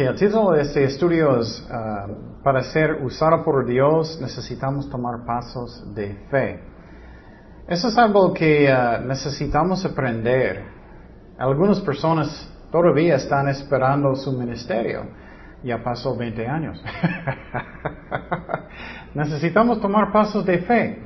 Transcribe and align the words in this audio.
Ok, 0.00 0.06
el 0.06 0.16
título 0.16 0.52
de 0.52 0.62
este 0.62 0.84
estudio 0.84 1.40
es 1.40 1.68
ah, 1.70 2.06
Para 2.42 2.62
ser 2.62 3.02
usado 3.04 3.44
por 3.44 3.66
Dios 3.66 4.18
necesitamos 4.18 4.88
tomar 4.88 5.26
pasos 5.26 5.94
de 5.94 6.14
fe. 6.30 6.58
Eso 7.68 7.88
es 7.88 7.98
algo 7.98 8.32
que 8.32 8.72
ah, 8.72 8.98
necesitamos 9.04 9.84
aprender. 9.84 10.64
Algunas 11.38 11.80
personas 11.80 12.50
todavía 12.72 13.16
están 13.16 13.48
esperando 13.48 14.14
su 14.14 14.32
ministerio. 14.32 15.02
Ya 15.62 15.82
pasó 15.84 16.16
20 16.16 16.48
años. 16.48 16.82
necesitamos 19.14 19.82
tomar 19.82 20.12
pasos 20.12 20.46
de 20.46 20.60
fe. 20.60 21.02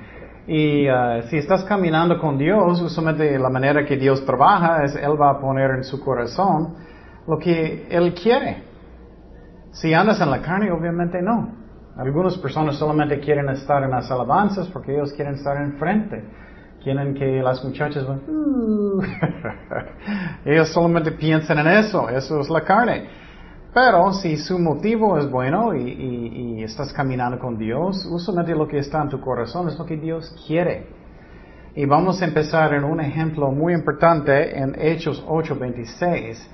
Y 0.47 0.87
ah, 0.87 1.23
si 1.31 1.39
estás 1.39 1.65
caminando 1.65 2.21
con 2.21 2.39
Dios, 2.39 2.81
usualmente 2.81 3.41
la 3.41 3.51
manera 3.51 3.85
que 3.85 3.97
Dios 3.97 4.25
trabaja 4.25 4.85
es 4.85 4.95
Él 4.95 5.21
va 5.21 5.31
a 5.31 5.41
poner 5.41 5.73
en 5.73 5.83
su 5.83 5.99
corazón 6.01 6.77
lo 7.27 7.39
que 7.39 7.89
Él 7.91 8.15
quiere. 8.15 8.74
Si 9.75 9.93
andas 9.93 10.21
en 10.21 10.31
la 10.31 10.41
carne, 10.41 10.71
obviamente 10.71 11.21
no. 11.21 11.53
Algunas 11.97 12.37
personas 12.39 12.77
solamente 12.77 13.21
quieren 13.21 13.49
estar 13.49 13.83
en 13.83 13.91
las 13.91 14.11
alabanzas 14.11 14.69
porque 14.69 14.95
ellos 14.95 15.13
quieren 15.13 15.35
estar 15.35 15.57
enfrente. 15.57 16.25
Quieren 16.83 17.15
que 17.15 17.43
las 17.43 17.65
muchachas 17.65 18.07
van, 18.07 18.21
uh". 18.29 19.03
ellos 20.45 20.69
solamente 20.69 21.13
piensan 21.13 21.59
en 21.59 21.67
eso, 21.69 22.09
eso 22.09 22.41
es 22.41 22.51
la 22.51 22.61
carne. 22.61 23.09
Pero 23.73 24.13
si 24.13 24.37
su 24.37 24.59
motivo 24.59 25.19
es 25.19 25.29
bueno 25.29 25.75
y, 25.75 26.63
estás 26.63 26.93
caminando 26.93 27.39
con 27.39 27.59
Dios, 27.59 28.07
usualmente 28.07 28.55
lo 28.55 28.69
que 28.69 28.79
está 28.79 29.03
en 29.03 29.09
tu 29.09 29.21
corazón 29.21 29.69
es 29.69 29.79
lo 29.79 29.85
que 29.85 29.97
Dios 29.97 30.35
quiere. 30.47 30.87
Y 31.75 31.85
vamos 31.85 32.23
a 32.23 32.27
empezar 32.27 32.73
en 32.75 32.85
un 32.85 33.01
ejemplo 33.01 33.51
muy 33.51 33.75
importante 33.75 34.57
en 34.57 34.77
Hechos 34.79 35.25
8:26. 35.27 36.49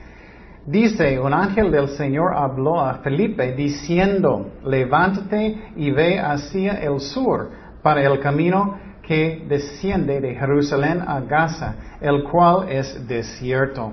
Dice, 0.67 1.19
un 1.19 1.33
ángel 1.33 1.71
del 1.71 1.89
Señor 1.89 2.35
habló 2.37 2.81
a 2.81 2.95
Felipe 2.99 3.55
diciendo, 3.55 4.53
levántate 4.65 5.73
y 5.77 5.91
ve 5.91 6.19
hacia 6.19 6.73
el 6.83 7.01
sur 7.01 7.51
para 7.83 8.03
el 8.03 8.21
camino 8.21 8.79
que 9.03 9.45
desciende 9.49 10.21
de 10.21 10.35
Jerusalén 10.35 11.03
a 11.07 11.21
Gaza, 11.21 11.75
el 12.01 12.23
cual 12.25 12.69
es 12.69 13.09
desierto. 13.09 13.93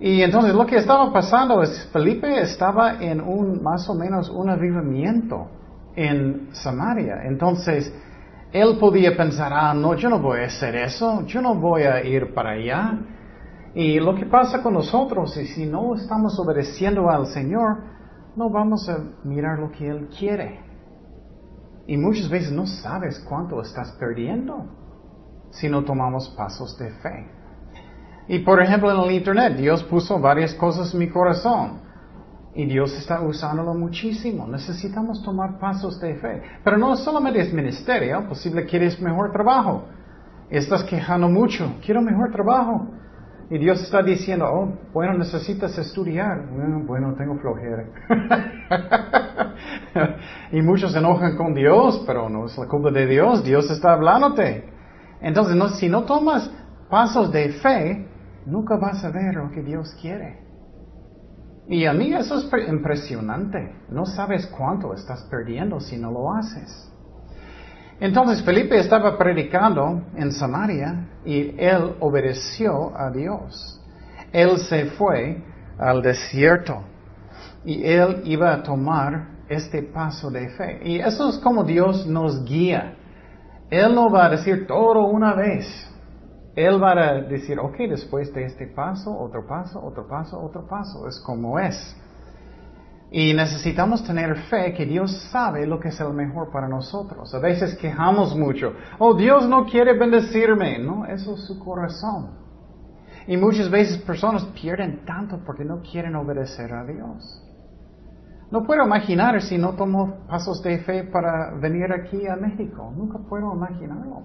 Y 0.00 0.22
entonces 0.22 0.54
lo 0.54 0.64
que 0.64 0.76
estaba 0.76 1.12
pasando 1.12 1.62
es, 1.62 1.88
Felipe 1.92 2.40
estaba 2.40 3.02
en 3.02 3.20
un, 3.20 3.62
más 3.62 3.88
o 3.88 3.94
menos, 3.94 4.30
un 4.30 4.48
avivamiento 4.48 5.48
en 5.94 6.48
Samaria. 6.52 7.22
Entonces, 7.24 7.92
él 8.52 8.78
podía 8.78 9.16
pensar, 9.16 9.52
ah, 9.52 9.74
no, 9.74 9.94
yo 9.94 10.08
no 10.08 10.20
voy 10.20 10.40
a 10.40 10.46
hacer 10.46 10.76
eso, 10.76 11.26
yo 11.26 11.42
no 11.42 11.54
voy 11.54 11.82
a 11.82 12.02
ir 12.02 12.32
para 12.32 12.50
allá. 12.50 12.98
Y 13.74 14.00
lo 14.00 14.14
que 14.14 14.26
pasa 14.26 14.62
con 14.62 14.74
nosotros 14.74 15.36
es 15.36 15.54
si 15.54 15.66
no 15.66 15.94
estamos 15.94 16.38
obedeciendo 16.38 17.10
al 17.10 17.26
Señor, 17.26 17.78
no 18.36 18.50
vamos 18.50 18.88
a 18.88 18.98
mirar 19.24 19.58
lo 19.58 19.70
que 19.70 19.88
Él 19.88 20.08
quiere. 20.16 20.60
Y 21.86 21.96
muchas 21.96 22.28
veces 22.28 22.52
no 22.52 22.66
sabes 22.66 23.18
cuánto 23.28 23.60
estás 23.60 23.92
perdiendo 23.92 24.66
si 25.50 25.68
no 25.68 25.84
tomamos 25.84 26.28
pasos 26.30 26.76
de 26.78 26.90
fe. 26.90 27.30
Y 28.28 28.40
por 28.40 28.62
ejemplo 28.62 28.92
en 28.92 29.00
el 29.00 29.16
Internet, 29.16 29.56
Dios 29.56 29.82
puso 29.84 30.20
varias 30.20 30.54
cosas 30.54 30.92
en 30.92 31.00
mi 31.00 31.08
corazón. 31.08 31.80
Y 32.54 32.66
Dios 32.66 32.96
está 32.98 33.20
usándolo 33.22 33.72
muchísimo. 33.74 34.46
Necesitamos 34.46 35.22
tomar 35.22 35.58
pasos 35.58 36.00
de 36.00 36.14
fe. 36.16 36.42
Pero 36.62 36.76
no 36.76 36.96
solamente 36.96 37.40
es 37.40 37.52
ministerio, 37.52 38.28
posible 38.28 38.66
quieres 38.66 39.00
mejor 39.00 39.32
trabajo. 39.32 39.84
Estás 40.50 40.82
quejando 40.84 41.28
mucho, 41.28 41.76
quiero 41.84 42.02
mejor 42.02 42.30
trabajo. 42.32 42.88
Y 43.50 43.56
Dios 43.56 43.82
está 43.82 44.02
diciendo, 44.02 44.46
oh, 44.46 44.78
bueno, 44.92 45.14
necesitas 45.14 45.76
estudiar. 45.78 46.46
Bueno, 46.50 46.80
bueno 46.86 47.14
tengo 47.14 47.38
flojera. 47.38 47.86
y 50.52 50.60
muchos 50.60 50.92
se 50.92 50.98
enojan 50.98 51.36
con 51.36 51.54
Dios, 51.54 52.04
pero 52.06 52.28
no 52.28 52.46
es 52.46 52.58
la 52.58 52.66
culpa 52.66 52.90
de 52.90 53.06
Dios, 53.06 53.42
Dios 53.44 53.70
está 53.70 53.94
hablándote. 53.94 54.64
Entonces, 55.22 55.56
no, 55.56 55.70
si 55.70 55.88
no 55.88 56.04
tomas 56.04 56.50
pasos 56.90 57.32
de 57.32 57.48
fe, 57.54 58.06
nunca 58.44 58.76
vas 58.76 59.02
a 59.04 59.10
ver 59.10 59.34
lo 59.34 59.50
que 59.50 59.62
Dios 59.62 59.96
quiere. 60.00 60.46
Y 61.68 61.86
a 61.86 61.92
mí 61.92 62.12
eso 62.14 62.36
es 62.38 62.68
impresionante. 62.68 63.74
No 63.90 64.06
sabes 64.06 64.46
cuánto 64.46 64.94
estás 64.94 65.22
perdiendo 65.30 65.80
si 65.80 65.96
no 65.96 66.10
lo 66.10 66.32
haces. 66.32 66.87
Entonces 68.00 68.42
Felipe 68.44 68.78
estaba 68.78 69.18
predicando 69.18 70.02
en 70.16 70.30
Samaria 70.32 71.08
y 71.24 71.54
él 71.58 71.96
obedeció 72.00 72.96
a 72.96 73.10
Dios. 73.10 73.80
Él 74.32 74.58
se 74.58 74.86
fue 74.86 75.42
al 75.78 76.02
desierto 76.02 76.82
y 77.64 77.84
él 77.84 78.22
iba 78.24 78.52
a 78.52 78.62
tomar 78.62 79.38
este 79.48 79.82
paso 79.82 80.30
de 80.30 80.48
fe. 80.50 80.80
Y 80.84 80.98
eso 81.00 81.30
es 81.30 81.38
como 81.38 81.64
Dios 81.64 82.06
nos 82.06 82.44
guía. 82.44 82.94
Él 83.70 83.94
no 83.94 84.10
va 84.10 84.26
a 84.26 84.30
decir 84.30 84.66
todo 84.66 85.06
una 85.06 85.34
vez. 85.34 85.66
Él 86.54 86.82
va 86.82 86.92
a 86.92 87.20
decir, 87.22 87.58
ok, 87.58 87.76
después 87.88 88.32
de 88.32 88.44
este 88.44 88.66
paso, 88.66 89.16
otro 89.16 89.46
paso, 89.46 89.84
otro 89.84 90.06
paso, 90.08 90.40
otro 90.40 90.66
paso. 90.66 91.06
Es 91.06 91.18
como 91.20 91.58
es. 91.58 91.96
Y 93.10 93.32
necesitamos 93.32 94.04
tener 94.04 94.36
fe 94.50 94.74
que 94.74 94.84
Dios 94.84 95.10
sabe 95.32 95.66
lo 95.66 95.80
que 95.80 95.88
es 95.88 96.00
el 96.00 96.12
mejor 96.12 96.50
para 96.50 96.68
nosotros. 96.68 97.34
A 97.34 97.38
veces 97.38 97.74
quejamos 97.76 98.36
mucho. 98.36 98.74
Oh, 98.98 99.14
Dios 99.14 99.48
no 99.48 99.64
quiere 99.64 99.98
bendecirme. 99.98 100.78
No, 100.78 101.06
eso 101.06 101.34
es 101.34 101.46
su 101.46 101.58
corazón. 101.58 102.32
Y 103.26 103.36
muchas 103.36 103.70
veces 103.70 103.98
personas 103.98 104.44
pierden 104.60 105.04
tanto 105.06 105.40
porque 105.44 105.64
no 105.64 105.80
quieren 105.80 106.16
obedecer 106.16 106.72
a 106.72 106.84
Dios. 106.84 107.44
No 108.50 108.64
puedo 108.64 108.84
imaginar 108.84 109.40
si 109.42 109.56
no 109.58 109.74
tomo 109.74 110.26
pasos 110.26 110.62
de 110.62 110.78
fe 110.78 111.04
para 111.04 111.54
venir 111.58 111.92
aquí 111.92 112.26
a 112.26 112.36
México. 112.36 112.92
Nunca 112.94 113.18
puedo 113.18 113.54
imaginarlo. 113.54 114.22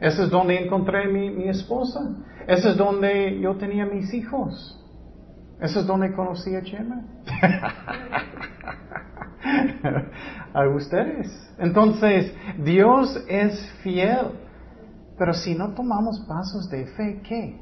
Ese 0.00 0.24
es 0.24 0.30
donde 0.30 0.64
encontré 0.64 1.08
mi, 1.08 1.30
mi 1.30 1.48
esposa. 1.48 2.00
Ese 2.46 2.70
es 2.70 2.76
donde 2.76 3.38
yo 3.40 3.56
tenía 3.56 3.86
mis 3.86 4.12
hijos. 4.12 4.79
Ese 5.60 5.80
es 5.80 5.86
donde 5.86 6.12
conocí 6.12 6.54
a 6.54 6.62
Chema. 6.62 7.02
a 10.54 10.68
ustedes. 10.68 11.54
Entonces, 11.58 12.32
Dios 12.58 13.22
es 13.28 13.60
fiel. 13.82 14.38
Pero 15.18 15.34
si 15.34 15.54
no 15.54 15.74
tomamos 15.74 16.20
pasos 16.20 16.70
de 16.70 16.86
fe, 16.86 17.20
¿qué? 17.22 17.60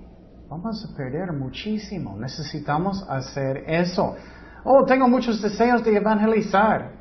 Vamos 0.48 0.88
a 0.88 0.96
perder 0.96 1.32
muchísimo. 1.32 2.16
Necesitamos 2.16 3.04
hacer 3.08 3.64
eso. 3.66 4.14
Oh, 4.64 4.84
tengo 4.84 5.08
muchos 5.08 5.42
deseos 5.42 5.84
de 5.84 5.96
evangelizar. 5.96 6.92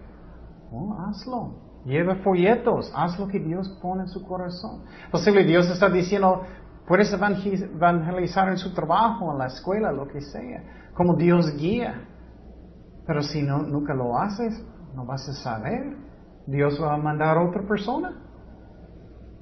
Oh, 0.72 0.97
hazlo. 1.00 1.68
Lleva 1.85 2.16
folletos, 2.16 2.91
haz 2.94 3.18
lo 3.18 3.29
que 3.29 3.40
Dios 3.40 3.69
pone 3.81 4.03
en 4.03 4.09
su 4.09 4.28
corazón. 4.28 4.84
Posible 5.09 5.46
Dios 5.46 5.69
está 5.69 5.90
diciendo, 5.90 6.44
puedes 6.85 7.14
evangelizar 7.14 8.50
en 8.50 8.58
su 8.58 8.74
trabajo, 8.74 9.31
en 9.31 9.38
la 9.38 9.47
escuela, 9.47 9.94
lo 9.94 10.06
que 10.06 10.19
sea, 10.19 10.64
como 10.97 11.16
Dios 11.16 11.56
guía. 11.56 12.02
Pero 13.06 13.22
si 13.22 13.44
nunca 13.44 13.94
lo 13.94 14.18
haces, 14.18 14.59
no 14.96 15.06
vas 15.06 15.30
a 15.30 15.34
saber. 15.34 15.96
Dios 16.47 16.82
va 16.82 16.96
a 16.96 16.97
mandar 16.97 17.38
a 17.38 17.44
otra 17.44 17.61
persona. 17.66 18.14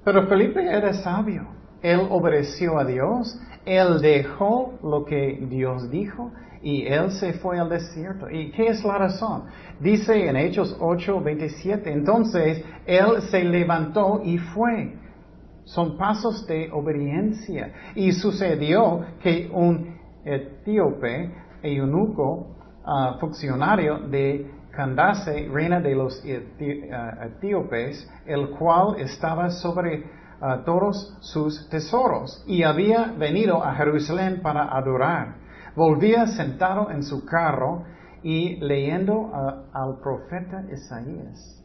Pero 0.04 0.28
Felipe 0.28 0.64
era 0.64 0.94
sabio. 0.94 1.48
Él 1.82 2.02
obedeció 2.12 2.78
a 2.78 2.84
Dios. 2.84 3.40
Él 3.66 4.02
dejó 4.02 4.78
lo 4.84 5.06
que 5.06 5.48
Dios 5.50 5.90
dijo 5.90 6.32
y 6.62 6.86
él 6.88 7.12
se 7.12 7.34
fue 7.34 7.60
al 7.60 7.70
desierto. 7.70 8.30
¿Y 8.30 8.52
qué 8.52 8.68
es 8.68 8.84
la 8.84 8.98
razón? 8.98 9.44
Dice 9.80 10.28
en 10.28 10.36
Hechos 10.36 10.76
8, 10.80 11.22
27, 11.22 11.92
entonces 11.92 12.64
él 12.86 13.22
se 13.30 13.44
levantó 13.44 14.22
y 14.24 14.38
fue. 14.40 14.96
Son 15.64 15.98
pasos 15.98 16.46
de 16.48 16.70
obediencia. 16.72 17.72
Y 17.96 18.12
sucedió 18.12 19.06
que 19.22 19.50
un 19.54 19.96
etíope, 20.26 21.32
eunuco, 21.66 22.56
uh, 22.86 23.20
funcionario 23.20 24.00
de 24.00 24.52
Candace, 24.72 25.50
reina 25.52 25.80
de 25.80 25.96
los 25.96 26.24
uh, 26.24 27.24
etíopes, 27.26 28.10
el 28.26 28.50
cual 28.52 29.00
estaba 29.00 29.50
sobre 29.50 30.00
uh, 30.00 30.64
todos 30.66 31.18
sus 31.22 31.68
tesoros 31.70 32.44
y 32.48 32.64
había 32.64 33.14
venido 33.18 33.64
a 33.64 33.74
Jerusalén 33.76 34.42
para 34.42 34.76
adorar 34.76 35.46
volvía 35.76 36.26
sentado 36.28 36.90
en 36.90 37.04
su 37.04 37.26
carro 37.26 37.84
y 38.24 38.56
leyendo 38.58 39.32
al 39.74 40.00
profeta 40.00 40.64
Isaías. 40.72 41.64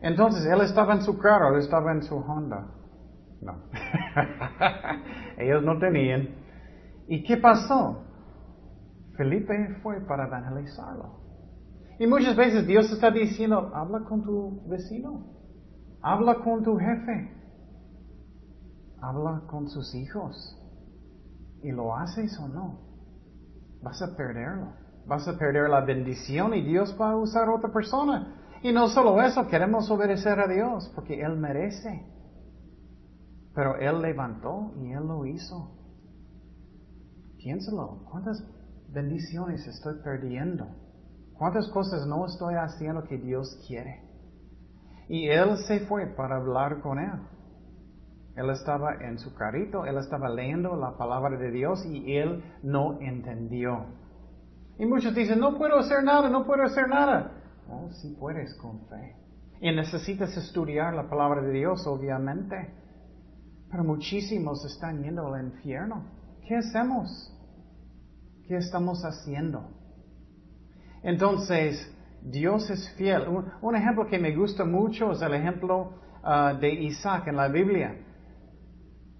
Entonces 0.00 0.44
él 0.46 0.60
estaba 0.60 0.94
en 0.94 1.02
su 1.02 1.18
carro, 1.18 1.54
él 1.54 1.60
estaba 1.60 1.92
en 1.92 2.02
su 2.02 2.16
Honda. 2.16 2.66
No. 3.40 3.54
Ellos 5.38 5.62
no 5.62 5.78
tenían. 5.78 6.28
¿Y 7.08 7.24
qué 7.24 7.38
pasó? 7.38 8.04
Felipe 9.16 9.76
fue 9.82 10.00
para 10.06 10.26
evangelizarlo. 10.26 11.20
Y 11.98 12.06
muchas 12.06 12.36
veces 12.36 12.66
Dios 12.66 12.90
está 12.90 13.10
diciendo, 13.10 13.70
habla 13.74 14.00
con 14.00 14.22
tu 14.22 14.68
vecino, 14.68 15.26
habla 16.02 16.42
con 16.42 16.64
tu 16.64 16.76
jefe, 16.76 17.30
habla 19.00 19.42
con 19.46 19.68
sus 19.68 19.94
hijos. 19.94 20.60
¿Y 21.62 21.70
lo 21.70 21.96
haces 21.96 22.38
o 22.38 22.48
no? 22.48 22.84
vas 23.84 24.00
a 24.02 24.16
perderlo. 24.16 24.72
vas 25.06 25.28
a 25.28 25.38
perder 25.38 25.68
la 25.68 25.82
bendición 25.82 26.54
y 26.54 26.62
Dios 26.62 26.96
va 26.98 27.10
a 27.10 27.16
usar 27.16 27.48
a 27.48 27.54
otra 27.54 27.70
persona. 27.70 28.40
Y 28.62 28.72
no 28.72 28.88
solo 28.88 29.20
eso, 29.20 29.46
queremos 29.46 29.90
obedecer 29.90 30.40
a 30.40 30.48
Dios 30.48 30.90
porque 30.94 31.20
Él 31.20 31.36
merece. 31.36 32.02
Pero 33.54 33.76
Él 33.76 34.00
levantó 34.00 34.72
y 34.80 34.90
Él 34.92 35.06
lo 35.06 35.26
hizo. 35.26 35.70
Piénsalo, 37.36 38.06
¿cuántas 38.10 38.42
bendiciones 38.94 39.66
estoy 39.66 39.96
perdiendo? 40.02 40.66
¿Cuántas 41.36 41.68
cosas 41.68 42.06
no 42.06 42.24
estoy 42.26 42.54
haciendo 42.54 43.02
que 43.04 43.18
Dios 43.18 43.60
quiere? 43.66 44.02
Y 45.08 45.28
Él 45.28 45.58
se 45.66 45.80
fue 45.80 46.06
para 46.06 46.36
hablar 46.36 46.80
con 46.80 46.98
Él. 46.98 47.20
Él 48.36 48.50
estaba 48.50 48.94
en 48.94 49.18
su 49.18 49.34
carrito, 49.34 49.84
Él 49.84 49.98
estaba 49.98 50.28
leyendo 50.28 50.76
la 50.76 50.96
palabra 50.96 51.36
de 51.36 51.50
Dios 51.50 51.84
y 51.84 52.16
Él 52.16 52.42
no 52.62 53.00
entendió. 53.00 53.86
Y 54.78 54.86
muchos 54.86 55.14
dicen, 55.14 55.38
no 55.38 55.56
puedo 55.56 55.78
hacer 55.78 56.02
nada, 56.02 56.28
no 56.28 56.44
puedo 56.44 56.62
hacer 56.62 56.88
nada. 56.88 57.32
Oh, 57.68 57.90
sí 57.90 58.16
puedes 58.18 58.54
con 58.54 58.80
fe. 58.86 59.16
Y 59.60 59.70
necesitas 59.72 60.36
estudiar 60.36 60.94
la 60.94 61.08
palabra 61.08 61.42
de 61.42 61.52
Dios, 61.52 61.86
obviamente. 61.86 62.74
Pero 63.70 63.84
muchísimos 63.84 64.64
están 64.64 65.02
yendo 65.02 65.32
al 65.32 65.44
infierno. 65.44 66.04
¿Qué 66.46 66.56
hacemos? 66.56 67.33
¿Qué 68.46 68.56
estamos 68.56 69.02
haciendo? 69.04 69.70
Entonces, 71.02 71.90
Dios 72.22 72.68
es 72.70 72.90
fiel. 72.96 73.26
Un, 73.62 73.76
ejemplo 73.76 74.06
que 74.06 74.18
me 74.18 74.34
gusta 74.34 74.64
mucho 74.64 75.12
es 75.12 75.22
el 75.22 75.34
ejemplo 75.34 75.94
ah, 76.22 76.52
de 76.58 76.72
Isaac 76.72 77.28
en 77.28 77.36
la 77.36 77.48
Biblia. 77.48 77.96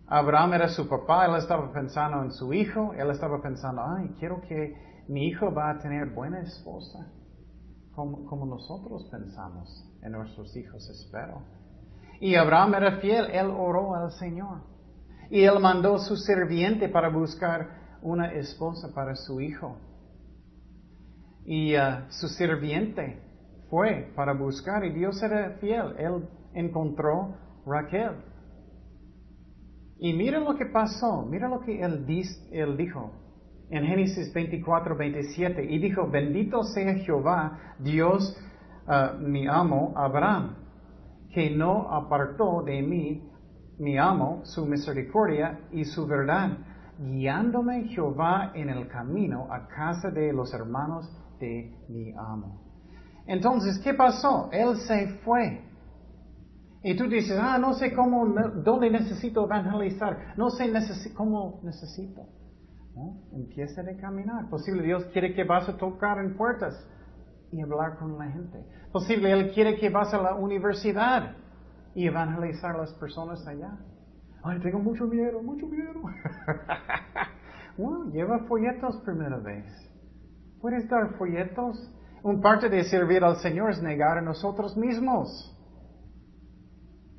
Abraham 0.07 0.55
era 0.55 0.69
su 0.69 0.87
papá, 0.89 1.27
él 1.27 1.37
estaba 1.37 1.73
pensando 1.73 2.23
en 2.23 2.33
su 2.33 2.53
hijo, 2.53 2.93
él 2.95 3.11
estaba 3.11 3.41
pensando, 3.41 3.83
ay, 3.83 4.15
quiero 4.19 4.43
que 4.43 4.75
mi 5.09 5.27
hijo 5.27 5.53
va 5.53 5.71
a 5.71 5.79
tener 5.79 6.11
buena 6.11 6.41
esposa, 6.41 7.07
como, 7.95 8.27
como 8.27 8.45
nosotros 8.45 9.09
pensamos 9.11 9.91
en 10.03 10.13
nuestros 10.13 10.55
hijos, 10.57 10.87
espero. 10.91 11.43
Y 12.21 12.35
Abraham 12.35 12.75
era 12.75 12.99
fiel, 12.99 13.31
él 13.33 13.47
oró 13.47 13.95
al 13.95 14.13
Señor. 14.13 14.63
Y 15.31 15.43
él 15.45 15.59
mandó 15.59 15.99
su 15.99 16.17
sirviente 16.17 16.89
para 16.91 17.09
buscar 17.09 17.84
una 18.05 18.33
esposa 18.33 18.95
para 18.95 19.17
su 19.17 19.41
hijo. 19.41 19.77
Y 21.45 21.77
uh, 21.77 22.09
su 22.09 22.29
sirviente 22.29 23.21
fue 23.69 24.13
para 24.15 24.33
buscar 24.33 24.85
y 24.85 24.93
Dios 24.93 25.21
era 25.21 25.57
fiel. 25.61 25.97
Él 25.99 26.29
encontró 26.55 27.35
Raquel. 27.67 28.13
Y 29.99 30.13
mira 30.13 30.39
lo 30.39 30.55
que 30.55 30.67
pasó, 30.67 31.27
mira 31.29 31.49
lo 31.49 31.61
que 31.61 31.81
él, 31.81 32.07
él 32.53 32.77
dijo 32.77 33.11
en 33.71 33.85
Génesis 33.85 34.33
24, 34.33 34.97
27. 34.97 35.65
Y 35.65 35.79
dijo, 35.79 36.09
bendito 36.09 36.63
sea 36.63 36.95
Jehová, 36.95 37.75
Dios, 37.81 38.41
uh, 38.87 39.19
mi 39.19 39.49
amo, 39.49 39.93
Abraham 39.97 40.65
que 41.35 41.51
no 41.51 41.93
apartó 41.93 42.63
de 42.63 42.81
mí, 42.81 43.29
mi 43.79 43.99
amo, 43.99 44.43
su 44.45 44.65
misericordia 44.67 45.59
y 45.73 45.85
su 45.85 46.07
verdad, 46.07 46.57
guiándome 46.99 47.85
Jehová 47.89 48.53
en 48.55 48.69
el 48.69 48.89
camino 48.89 49.53
a 49.53 49.67
casa 49.69 50.11
de 50.11 50.33
los 50.33 50.53
hermanos 50.55 51.11
de 51.41 51.77
mi 51.89 52.13
amo. 52.13 52.61
Entonces, 53.27 53.79
¿qué 53.83 53.95
pasó? 53.95 54.49
Él 54.53 54.77
se 54.77 55.19
fue. 55.25 55.63
Y 56.83 56.97
tú 56.97 57.09
dices, 57.09 57.39
ah, 57.41 57.57
no 57.59 57.73
sé 57.73 57.95
cómo, 57.95 58.27
dónde 58.63 58.91
necesito 58.91 59.45
evangelizar, 59.45 60.35
no 60.37 60.51
sé 60.51 60.71
cómo 61.15 61.61
necesito. 61.63 62.27
¿No? 62.95 63.23
Empieza 63.33 63.81
a 63.81 63.97
caminar. 64.01 64.49
Posible 64.49 64.83
Dios 64.83 65.05
quiere 65.07 65.35
que 65.35 65.43
vas 65.43 65.69
a 65.69 65.77
tocar 65.77 66.19
en 66.19 66.37
puertas 66.37 66.75
y 67.51 67.61
hablar 67.61 67.99
con 67.99 68.19
la 68.19 68.31
gente. 68.31 68.65
Posible 68.93 69.33
Él 69.33 69.53
quiere 69.53 69.81
que 69.81 69.89
vas 69.89 70.13
a 70.15 70.23
la 70.23 70.35
universidad 70.35 71.35
y 71.95 72.07
evangelizar 72.07 72.77
a 72.77 72.79
las 72.79 72.93
personas 72.95 73.45
allá. 73.47 73.79
Ay, 74.45 74.61
tengo 74.61 74.79
mucho 74.79 75.07
miedo, 75.07 75.43
mucho 75.43 75.67
miedo. 75.67 76.03
lleva 78.13 78.41
folletos 78.41 78.97
primera 78.99 79.39
vez. 79.39 79.65
¿Puedes 80.61 80.89
dar 80.89 81.15
folletos? 81.17 81.91
Un 82.23 82.41
parte 82.41 82.69
de 82.69 82.85
servir 82.85 83.25
al 83.25 83.37
Señor 83.37 83.71
es 83.71 83.83
negar 83.83 84.19
a 84.19 84.23
nosotros 84.23 84.77
mismos. 84.77 85.51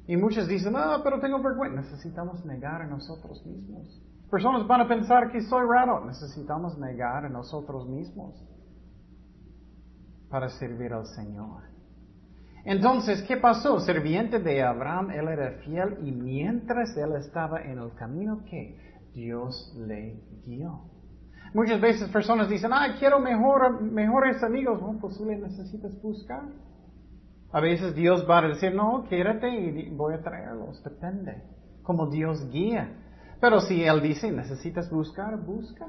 Y 0.08 0.18
muchos 0.18 0.48
dicen, 0.48 0.76
ah, 0.76 1.02
pero 1.04 1.20
tengo 1.20 1.42
vergüenza. 1.42 1.82
Necesitamos 1.82 2.46
negar 2.46 2.84
a 2.84 2.88
nosotros 2.88 3.44
mismos. 3.46 4.02
Personas 4.30 4.68
van 4.68 4.82
a 4.82 4.88
pensar 4.88 5.32
que 5.32 5.42
soy 5.42 5.66
raro. 5.68 6.06
Necesitamos 6.06 6.78
negar 6.78 7.26
a 7.26 7.30
nosotros 7.30 7.88
mismos 7.88 8.36
para 10.30 10.50
servir 10.50 10.94
al 10.94 11.08
Señor. 11.08 11.75
Entonces, 12.66 13.22
¿qué 13.28 13.38
pasó? 13.38 13.80
Serviente 13.80 14.40
de 14.40 14.64
Abraham, 14.64 15.12
él 15.12 15.28
era 15.28 15.52
fiel 15.64 16.00
y 16.04 16.12
mientras 16.12 16.98
él 16.98 17.16
estaba 17.16 17.62
en 17.62 17.78
el 17.78 17.94
camino 17.94 18.44
que 18.50 18.76
Dios 19.14 19.74
le 19.78 20.20
guió. 20.44 20.82
Muchas 21.54 21.80
veces 21.80 22.10
personas 22.10 22.50
dicen, 22.50 22.72
ah, 22.74 22.96
quiero 23.00 23.20
mejor, 23.20 23.82
mejores 23.82 24.44
amigos. 24.44 24.82
Bueno, 24.82 25.00
pues 25.00 25.16
tú 25.16 25.26
le 25.26 25.38
necesitas 25.38 26.02
buscar. 26.02 26.42
A 27.52 27.62
veces 27.62 27.96
Dios 27.96 28.26
va 28.30 28.40
a 28.40 28.48
decir, 28.48 28.74
no, 28.74 29.06
quédate 29.08 29.48
y 29.48 29.90
voy 29.92 30.16
a 30.16 30.22
traerlos. 30.22 30.84
Depende. 30.84 31.44
Como 31.84 32.08
Dios 32.08 32.50
guía. 32.50 32.90
Pero 33.40 33.62
si 33.62 33.84
Él 33.84 34.02
dice, 34.02 34.32
necesitas 34.32 34.90
buscar, 34.90 35.38
busca. 35.38 35.88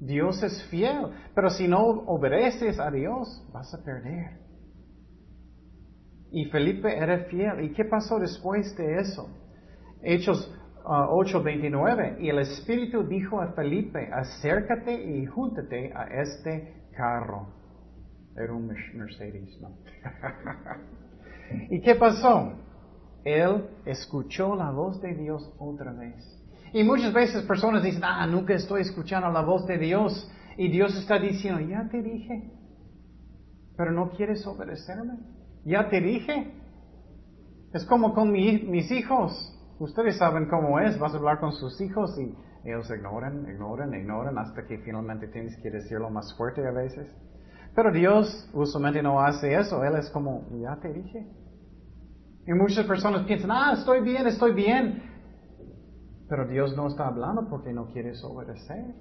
Dios 0.00 0.42
es 0.42 0.64
fiel, 0.64 1.12
pero 1.34 1.48
si 1.48 1.68
no 1.68 1.80
obedeces 1.80 2.80
a 2.80 2.90
Dios, 2.90 3.48
vas 3.52 3.72
a 3.72 3.84
perder. 3.84 4.42
Y 6.32 6.46
Felipe 6.46 6.96
era 6.96 7.24
fiel. 7.24 7.62
¿Y 7.62 7.72
qué 7.72 7.84
pasó 7.84 8.18
después 8.18 8.74
de 8.76 8.98
eso? 9.00 9.28
Hechos 10.02 10.50
8:29. 10.84 12.16
Uh, 12.16 12.20
y 12.20 12.30
el 12.30 12.38
Espíritu 12.38 13.04
dijo 13.04 13.40
a 13.40 13.52
Felipe, 13.52 14.10
acércate 14.12 14.94
y 14.94 15.26
júntate 15.26 15.92
a 15.94 16.04
este 16.22 16.86
carro. 16.96 17.48
Era 18.34 18.52
un 18.54 18.66
Mercedes, 18.66 19.60
¿no? 19.60 19.76
¿Y 21.70 21.82
qué 21.82 21.94
pasó? 21.96 22.54
Él 23.24 23.68
escuchó 23.84 24.56
la 24.56 24.70
voz 24.70 25.00
de 25.02 25.14
Dios 25.14 25.54
otra 25.58 25.92
vez. 25.92 26.42
Y 26.72 26.82
muchas 26.82 27.12
veces 27.12 27.44
personas 27.44 27.82
dicen, 27.82 28.02
ah, 28.04 28.26
nunca 28.26 28.54
estoy 28.54 28.80
escuchando 28.80 29.30
la 29.30 29.42
voz 29.42 29.66
de 29.66 29.76
Dios. 29.76 30.30
Y 30.56 30.68
Dios 30.68 30.96
está 30.96 31.18
diciendo, 31.18 31.60
ya 31.60 31.86
te 31.90 32.02
dije, 32.02 32.50
pero 33.76 33.92
no 33.92 34.10
quieres 34.10 34.46
obedecerme. 34.46 35.18
Ya 35.64 35.88
te 35.88 36.00
dije. 36.00 36.52
Es 37.72 37.84
como 37.86 38.14
con 38.14 38.30
mis 38.32 38.90
hijos. 38.90 39.32
Ustedes 39.78 40.18
saben 40.18 40.46
cómo 40.48 40.78
es. 40.78 40.98
Vas 40.98 41.14
a 41.14 41.16
hablar 41.16 41.40
con 41.40 41.52
sus 41.52 41.80
hijos 41.80 42.18
y 42.18 42.34
ellos 42.64 42.90
ignoran, 42.90 43.46
ignoran, 43.48 43.94
ignoran 43.94 44.38
hasta 44.38 44.64
que 44.66 44.78
finalmente 44.78 45.28
tienes 45.28 45.56
que 45.62 45.70
decirlo 45.70 46.10
más 46.10 46.34
fuerte 46.36 46.66
a 46.66 46.70
veces. 46.70 47.08
Pero 47.74 47.90
Dios 47.90 48.48
usualmente 48.52 49.02
no 49.02 49.20
hace 49.20 49.54
eso. 49.54 49.82
Él 49.84 49.96
es 49.96 50.10
como, 50.10 50.46
ya 50.60 50.76
te 50.76 50.92
dije. 50.92 51.26
Y 52.46 52.52
muchas 52.52 52.84
personas 52.86 53.24
piensan, 53.24 53.50
ah, 53.50 53.72
estoy 53.78 54.00
bien, 54.02 54.26
estoy 54.26 54.52
bien. 54.52 55.02
Pero 56.28 56.46
Dios 56.46 56.76
no 56.76 56.88
está 56.88 57.06
hablando 57.06 57.48
porque 57.48 57.72
no 57.72 57.86
quieres 57.92 58.22
obedecer. 58.24 58.94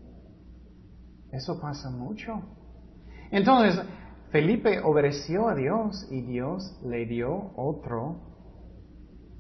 Eso 1.32 1.60
pasa 1.60 1.90
mucho. 1.90 2.42
Entonces, 3.32 3.84
Felipe 4.32 4.80
obedeció 4.80 5.50
a 5.50 5.56
Dios 5.56 6.08
y 6.10 6.22
Dios 6.22 6.80
le 6.86 7.06
dio 7.06 7.52
otro 7.58 8.16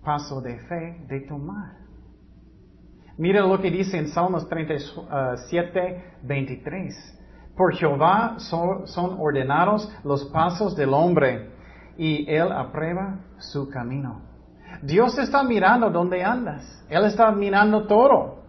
paso 0.03 0.41
de 0.41 0.59
fe 0.59 1.05
de 1.07 1.21
tomar. 1.21 1.77
Mira 3.17 3.41
lo 3.41 3.61
que 3.61 3.71
dice 3.71 3.97
en 3.97 4.07
Salmos 4.07 4.49
37, 4.49 6.03
23. 6.23 7.19
Por 7.55 7.73
Jehová 7.73 8.35
son 8.39 9.19
ordenados 9.19 9.89
los 10.03 10.25
pasos 10.25 10.75
del 10.75 10.93
hombre 10.93 11.51
y 11.97 12.29
él 12.29 12.51
aprueba 12.51 13.19
su 13.37 13.69
camino. 13.69 14.21
Dios 14.81 15.17
está 15.17 15.43
mirando 15.43 15.89
dónde 15.89 16.23
andas. 16.23 16.85
Él 16.89 17.05
está 17.05 17.31
mirando 17.31 17.87
todo. 17.87 18.41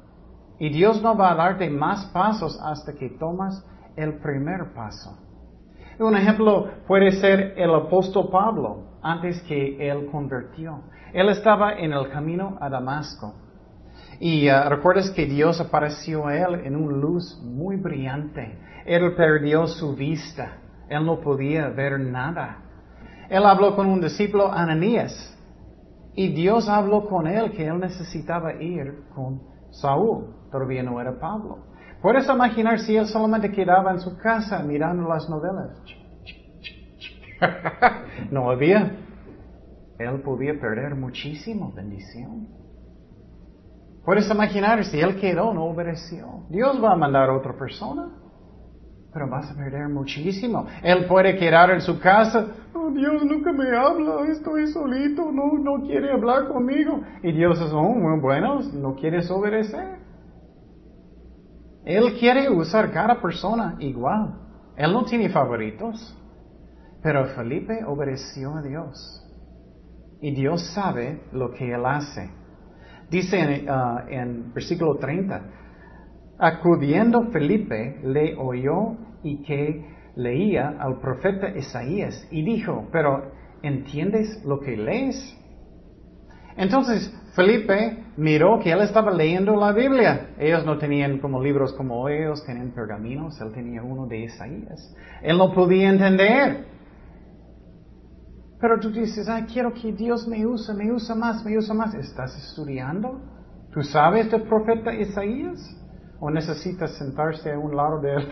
Y 0.58 0.70
Dios 0.70 1.02
no 1.02 1.16
va 1.16 1.32
a 1.32 1.34
darte 1.34 1.68
más 1.68 2.06
pasos 2.06 2.58
hasta 2.64 2.94
que 2.94 3.11
tomas 3.11 3.64
el 3.96 4.18
primer 4.18 4.72
paso. 4.75 5.18
Un 5.99 6.16
ejemplo 6.16 6.68
puede 6.87 7.12
ser 7.12 7.54
el 7.56 7.75
apóstol 7.75 8.28
Pablo, 8.30 8.99
antes 9.02 9.42
que 9.42 9.88
él 9.88 10.06
convirtió. 10.11 10.80
Él 11.12 11.28
estaba 11.28 11.75
en 11.75 11.92
el 11.92 12.08
camino 12.08 12.56
a 12.61 12.68
Damasco. 12.68 13.34
Y 14.18 14.49
uh, 14.49 14.68
recuerdas 14.68 15.11
que 15.11 15.26
Dios 15.26 15.61
apareció 15.61 16.26
a 16.26 16.37
él 16.37 16.62
en 16.64 16.76
una 16.76 16.96
luz 16.96 17.40
muy 17.42 17.76
brillante. 17.76 18.58
Él 18.87 19.14
perdió 19.14 19.66
su 19.66 19.94
vista. 19.94 20.58
Él 20.88 21.04
no 21.04 21.20
podía 21.20 21.68
ver 21.68 21.99
nada. 22.00 22.58
Él 23.28 23.44
habló 23.44 23.75
con 23.75 23.87
un 23.87 24.00
discípulo, 24.00 24.52
Ananías, 24.52 25.32
y 26.14 26.28
Dios 26.34 26.68
habló 26.68 27.08
con 27.08 27.26
él 27.26 27.52
que 27.52 27.66
él 27.66 27.80
necesitaba 27.80 28.54
ir 28.62 29.04
con 29.14 29.40
Saúl. 29.70 30.34
Todavía 30.50 30.82
no 30.82 31.00
era 31.00 31.18
Pablo. 31.18 31.71
Puedes 32.02 32.28
imaginar 32.28 32.80
si 32.80 32.97
él 32.97 33.06
solamente 33.06 33.52
quedaba 33.52 33.92
en 33.92 34.00
su 34.00 34.18
casa 34.18 34.61
mirando 34.64 35.09
las 35.09 35.30
novelas. 35.30 35.80
no 38.32 38.50
había. 38.50 38.90
Él 39.99 40.21
podía 40.23 40.59
perder 40.61 40.97
muchísimo 40.97 41.73
bendición. 41.73 42.49
Puedes 44.04 44.28
imaginar 44.28 44.85
si 44.85 44.99
él 44.99 45.21
quedó, 45.21 45.54
no 45.54 45.66
obedeció. 45.66 46.44
Dios 46.50 46.82
va 46.82 46.92
a 46.92 46.97
mandar 46.97 47.30
a 47.30 47.37
otra 47.37 47.56
persona. 47.56 48.11
Pero 49.12 49.28
vas 49.28 49.49
a 49.50 49.54
perder 49.54 49.88
muchísimo. 49.88 50.66
Él 50.82 51.06
puede 51.06 51.37
quedar 51.37 51.71
en 51.71 51.82
su 51.82 52.00
casa. 52.00 52.49
Oh, 52.75 52.90
Dios 52.90 53.25
nunca 53.25 53.52
me 53.52 53.76
habla, 53.76 54.26
estoy 54.28 54.66
solito, 54.68 55.30
no, 55.30 55.52
no 55.59 55.87
quiere 55.87 56.11
hablar 56.11 56.49
conmigo. 56.49 57.00
Y 57.23 57.30
Dios 57.30 57.61
es, 57.61 57.71
oh, 57.73 57.94
bueno, 58.21 58.61
no 58.73 58.97
quieres 58.97 59.30
obedecer. 59.30 60.01
Él 61.84 62.16
quiere 62.18 62.48
usar 62.48 62.92
cada 62.92 63.20
persona 63.20 63.76
igual. 63.80 64.34
Él 64.76 64.92
no 64.92 65.04
tiene 65.04 65.28
favoritos. 65.30 66.16
Pero 67.02 67.26
Felipe 67.34 67.84
obedeció 67.84 68.54
a 68.54 68.62
Dios. 68.62 69.18
Y 70.20 70.32
Dios 70.32 70.64
sabe 70.72 71.20
lo 71.32 71.52
que 71.52 71.72
él 71.72 71.84
hace. 71.84 72.30
Dice 73.10 73.38
en, 73.38 73.68
uh, 73.68 73.98
en 74.08 74.52
versículo 74.54 74.96
30, 74.96 75.42
acudiendo 76.38 77.24
Felipe 77.32 78.00
le 78.04 78.36
oyó 78.36 78.96
y 79.22 79.42
que 79.42 79.84
leía 80.14 80.76
al 80.78 81.00
profeta 81.00 81.48
Isaías 81.50 82.26
y 82.30 82.42
dijo, 82.42 82.88
pero 82.92 83.32
¿entiendes 83.62 84.42
lo 84.44 84.60
que 84.60 84.76
lees? 84.76 85.36
Entonces 86.56 87.12
Felipe 87.34 88.04
miró 88.18 88.58
que 88.58 88.70
él 88.70 88.82
estaba 88.82 89.10
leyendo 89.10 89.56
la 89.56 89.72
Biblia. 89.72 90.34
Ellos 90.38 90.66
no 90.66 90.76
tenían 90.76 91.18
como 91.18 91.42
libros 91.42 91.72
como 91.72 92.08
ellos, 92.08 92.44
tenían 92.44 92.72
pergaminos, 92.72 93.40
él 93.40 93.52
tenía 93.52 93.82
uno 93.82 94.06
de 94.06 94.24
Isaías. 94.24 94.94
Él 95.22 95.38
no 95.38 95.52
podía 95.52 95.88
entender. 95.88 96.66
Pero 98.60 98.78
tú 98.78 98.90
dices, 98.90 99.28
ay, 99.28 99.46
quiero 99.52 99.72
que 99.72 99.92
Dios 99.92 100.28
me 100.28 100.44
use, 100.46 100.74
me 100.74 100.92
use 100.92 101.14
más, 101.14 101.44
me 101.44 101.56
use 101.56 101.72
más. 101.72 101.94
¿Estás 101.94 102.36
estudiando? 102.36 103.20
¿Tú 103.72 103.82
sabes 103.82 104.30
del 104.30 104.42
profeta 104.42 104.92
Isaías? 104.92 105.58
¿O 106.20 106.30
necesitas 106.30 106.96
sentarse 106.98 107.50
a 107.50 107.58
un 107.58 107.74
lado 107.74 108.00
de 108.00 108.14
él, 108.14 108.28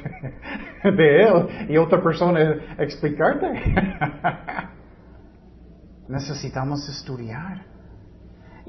de 0.97 1.23
él 1.23 1.71
y 1.71 1.77
otra 1.79 2.03
persona 2.03 2.39
explicarte? 2.79 3.49
Necesitamos 6.09 6.87
estudiar. 6.89 7.70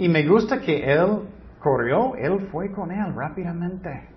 Y 0.02 0.10
me 0.10 0.28
gusta 0.28 0.60
que 0.60 0.84
él 0.92 1.30
corrió, 1.60 2.16
él 2.16 2.48
fue 2.52 2.72
con 2.72 2.92
él 2.92 3.14
rápidamente 3.14 4.10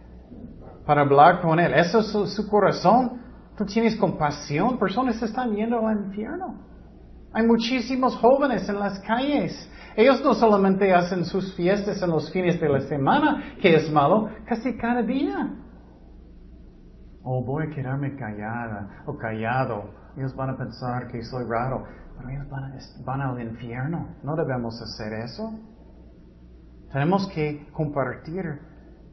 para 0.87 1.03
hablar 1.03 1.43
con 1.43 1.61
él. 1.61 1.75
Eso 1.75 1.99
es 1.99 2.35
su, 2.35 2.49
corazón. 2.49 3.21
Tú 3.55 3.67
tienes 3.67 3.95
compasión. 3.97 4.79
Personas 4.79 5.21
están 5.21 5.55
yendo 5.55 5.87
al 5.87 6.07
infierno. 6.07 6.59
Hay 7.35 7.47
muchísimos 7.47 8.17
jóvenes 8.17 8.67
en 8.67 8.79
las 8.81 8.99
calles. 9.00 9.71
Ellos 9.95 10.25
no 10.25 10.33
solamente 10.33 10.91
hacen 10.95 11.26
sus 11.26 11.55
fiestas 11.55 12.00
en 12.00 12.09
los 12.09 12.33
fines 12.33 12.59
de 12.59 12.69
la 12.71 12.81
semana, 12.81 13.55
que 13.61 13.75
es 13.76 13.93
malo, 13.93 14.31
casi 14.47 14.79
cada 14.79 15.03
día. 15.03 15.55
O 17.23 17.41
oh, 17.41 17.45
voy 17.45 17.67
a 17.67 17.71
quedarme 17.71 18.17
callada 18.17 19.03
o 19.05 19.19
callado. 19.19 19.91
Ellos 20.17 20.35
van 20.35 20.49
a 20.49 20.57
pensar 20.57 21.09
que 21.09 21.23
soy 21.23 21.45
raro. 21.47 21.85
Pero 22.17 22.31
ellos 22.31 22.47
van, 23.05 23.21
al 23.21 23.41
infierno. 23.41 24.09
No 24.23 24.37
debemos 24.37 24.81
hacer 24.81 25.12
eso. 25.25 25.53
Tenemos 26.95 27.27
que 27.27 27.67
compartir 27.73 28.61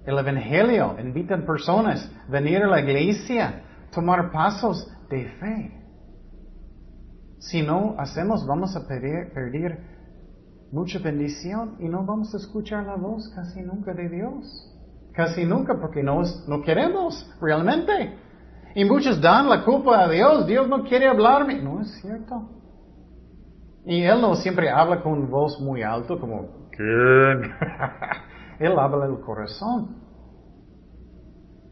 el 0.06 0.18
Evangelio. 0.20 0.98
Invitan 1.00 1.48
personas 1.48 2.12
venir 2.30 2.62
a 2.62 2.68
la 2.68 2.80
iglesia, 2.80 3.64
tomar 3.92 4.32
pasos 4.32 4.88
de 5.10 5.26
fe. 5.40 5.72
Si 7.40 7.64
no 7.64 7.96
hacemos, 7.98 8.46
vamos 8.46 8.76
a 8.76 8.88
perder, 8.88 9.80
mucha 10.72 11.00
bendición 11.00 11.78
y 11.80 11.90
no 11.90 12.06
vamos 12.06 12.32
a 12.36 12.38
escuchar 12.38 12.86
la 12.86 12.98
voz 12.98 13.28
casi 13.34 13.64
nunca 13.64 13.96
de 13.96 14.10
Dios. 14.10 14.46
Casi 15.12 15.44
nunca 15.44 15.80
porque 15.82 16.04
no, 16.04 16.22
no 16.48 16.62
queremos 16.62 17.36
realmente. 17.42 18.16
Y 18.76 18.86
muchos 18.86 19.20
dan 19.20 19.50
la 19.50 19.66
culpa 19.66 20.04
a 20.04 20.08
Dios. 20.08 20.46
Dios 20.46 20.70
no 20.70 20.84
quiere 20.84 21.08
hablarme. 21.08 21.60
No 21.60 21.82
es 21.82 22.00
cierto. 22.00 22.48
Y 23.88 24.04
él 24.04 24.22
no 24.22 24.36
siempre 24.36 24.70
habla 24.70 25.02
con 25.02 25.32
voz 25.32 25.60
muy 25.60 25.82
alto 25.82 26.20
como, 26.20 26.61
¿quién? 26.82 27.54
él 28.60 28.80
habla 28.80 29.08
del 29.08 29.20
corazón. 29.22 29.96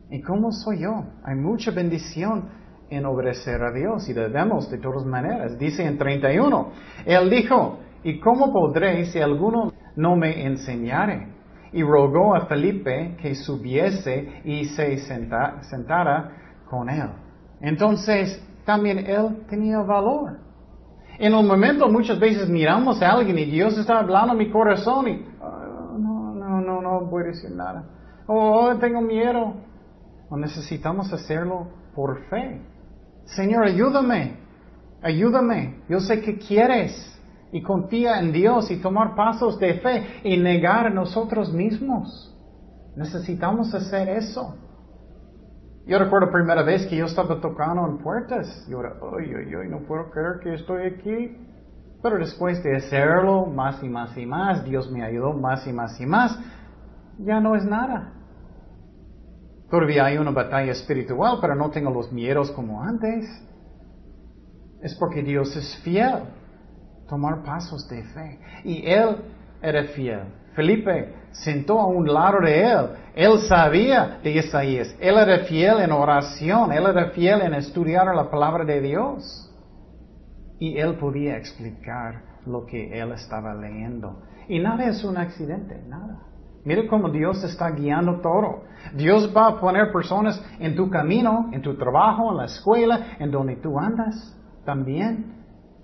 ¿Y 0.10 0.22
cómo 0.22 0.52
soy 0.52 0.82
yo? 0.82 1.06
Hay 1.24 1.36
mucha 1.36 1.72
bendición 1.72 2.50
en 2.90 3.06
obedecer 3.06 3.62
a 3.62 3.72
Dios 3.72 4.10
y 4.10 4.14
debemos 4.14 4.70
de 4.72 4.80
todas 4.80 5.06
maneras. 5.06 5.58
Dice 5.60 5.86
en 5.86 5.98
31, 5.98 6.72
él 7.06 7.30
dijo, 7.30 7.80
¿y 8.04 8.20
cómo 8.20 8.52
podré 8.52 9.06
si 9.06 9.20
alguno 9.20 9.74
no 9.96 10.16
me 10.16 10.46
enseñare? 10.46 11.28
Y 11.72 11.84
rogó 11.84 12.36
a 12.36 12.48
Felipe 12.48 13.16
que 13.22 13.36
subiese 13.36 14.42
y 14.44 14.66
se 14.66 14.98
sentara 14.98 16.32
con 16.68 16.90
él. 16.90 17.10
Entonces, 17.62 18.44
también 18.66 19.00
él 19.00 19.46
tenía 19.48 19.80
valor. 19.80 20.49
En 21.20 21.34
un 21.36 21.46
momento 21.46 21.90
muchas 21.90 22.18
veces 22.18 22.48
miramos 22.48 23.02
a 23.02 23.12
alguien 23.12 23.38
y 23.38 23.46
Dios 23.46 23.78
está 23.78 24.00
hablando 24.00 24.32
a 24.32 24.36
mi 24.36 24.50
corazón 24.50 25.10
y 25.10 25.26
no, 26.00 26.34
no, 26.34 26.62
no, 26.62 26.82
no 26.82 27.02
voy 27.08 27.24
a 27.24 27.26
decir 27.28 27.52
nada. 27.52 27.84
Oh, 28.26 28.74
tengo 28.80 29.02
miedo. 29.02 29.54
O 30.30 30.38
necesitamos 30.38 31.12
hacerlo 31.12 31.68
por 31.94 32.22
fe. 32.30 32.62
Señor, 33.26 33.66
ayúdame, 33.66 34.38
ayúdame. 35.02 35.82
Yo 35.90 36.00
sé 36.00 36.22
que 36.22 36.38
quieres 36.38 37.20
y 37.52 37.62
confía 37.64 38.20
en 38.20 38.32
Dios 38.32 38.72
y 38.72 38.78
tomar 38.78 39.16
pasos 39.16 39.60
de 39.60 39.74
fe 39.82 40.22
y 40.24 40.38
negar 40.38 40.94
nosotros 40.94 41.52
mismos. 41.52 42.34
Necesitamos 42.96 43.74
hacer 43.74 44.08
eso. 44.08 44.56
Yo 45.90 45.98
recuerdo 45.98 46.30
primera 46.30 46.62
vez 46.62 46.86
que 46.86 46.98
yo 46.98 47.06
estaba 47.06 47.42
tocando 47.42 47.84
en 47.88 47.98
puertas. 47.98 48.64
Yo 48.70 48.80
era, 48.80 48.94
ay, 49.18 49.34
ay, 49.36 49.54
ay, 49.60 49.70
no 49.70 49.80
puedo 49.88 50.12
creer 50.12 50.40
que 50.40 50.54
estoy 50.54 50.86
aquí. 50.86 51.36
Pero 52.04 52.20
después 52.20 52.62
de 52.62 52.76
hacerlo 52.76 53.48
más 53.48 53.82
y 53.82 53.90
más 53.90 54.16
y 54.16 54.24
más, 54.24 54.64
Dios 54.64 54.92
me 54.92 55.04
ayudó 55.04 55.34
más 55.34 55.66
y 55.66 55.74
más 55.74 56.00
y 56.00 56.06
más, 56.06 56.40
ya 57.18 57.40
no 57.40 57.56
es 57.56 57.66
nada. 57.66 58.14
Todavía 59.72 60.06
hay 60.06 60.20
una 60.20 60.30
batalla 60.30 60.74
espiritual, 60.74 61.40
pero 61.42 61.56
no 61.56 61.72
tengo 61.72 61.90
los 61.90 62.12
miedos 62.12 62.52
como 62.52 62.84
antes. 62.84 63.26
Es 64.84 64.94
porque 64.94 65.24
Dios 65.24 65.56
es 65.56 65.76
fiel. 65.84 66.20
Tomar 67.10 67.42
pasos 67.42 67.90
de 67.90 68.04
fe. 68.04 68.40
Y 68.64 68.86
Él 68.86 69.18
era 69.60 69.86
fiel. 69.86 70.39
Felipe 70.56 71.14
sentó 71.32 71.80
a 71.80 71.88
un 71.88 72.12
lado 72.12 72.40
de 72.42 72.64
él. 72.64 72.90
Él 73.16 73.40
sabía 73.48 74.20
de 74.24 74.32
Isaías. 74.32 74.96
Él 75.00 75.18
era 75.18 75.46
fiel 75.46 75.80
en 75.82 75.92
oración. 75.92 76.72
Él 76.72 76.86
era 76.88 77.10
fiel 77.12 77.42
en 77.42 77.54
estudiar 77.54 78.14
la 78.16 78.30
palabra 78.30 78.66
de 78.66 78.82
Dios. 78.82 79.46
Y 80.60 80.78
él 80.78 80.96
podía 80.96 81.38
explicar 81.38 82.22
lo 82.46 82.66
que 82.66 83.00
él 83.00 83.12
estaba 83.12 83.54
leyendo. 83.54 84.24
Y 84.48 84.60
nada 84.60 84.86
es 84.86 85.04
un 85.04 85.18
accidente, 85.18 85.82
nada. 85.88 86.20
Mira 86.66 86.84
cómo 86.90 87.10
Dios 87.10 87.44
está 87.44 87.72
guiando 87.72 88.20
todo. 88.20 88.64
Dios 88.94 89.34
va 89.36 89.48
a 89.48 89.60
poner 89.60 89.92
personas 89.92 90.44
en 90.60 90.76
tu 90.76 90.90
camino, 90.90 91.50
en 91.54 91.62
tu 91.62 91.78
trabajo, 91.78 92.32
en 92.32 92.38
la 92.38 92.46
escuela, 92.46 93.16
en 93.20 93.32
donde 93.32 93.56
tú 93.58 93.80
andas, 93.80 94.36
también, 94.66 95.36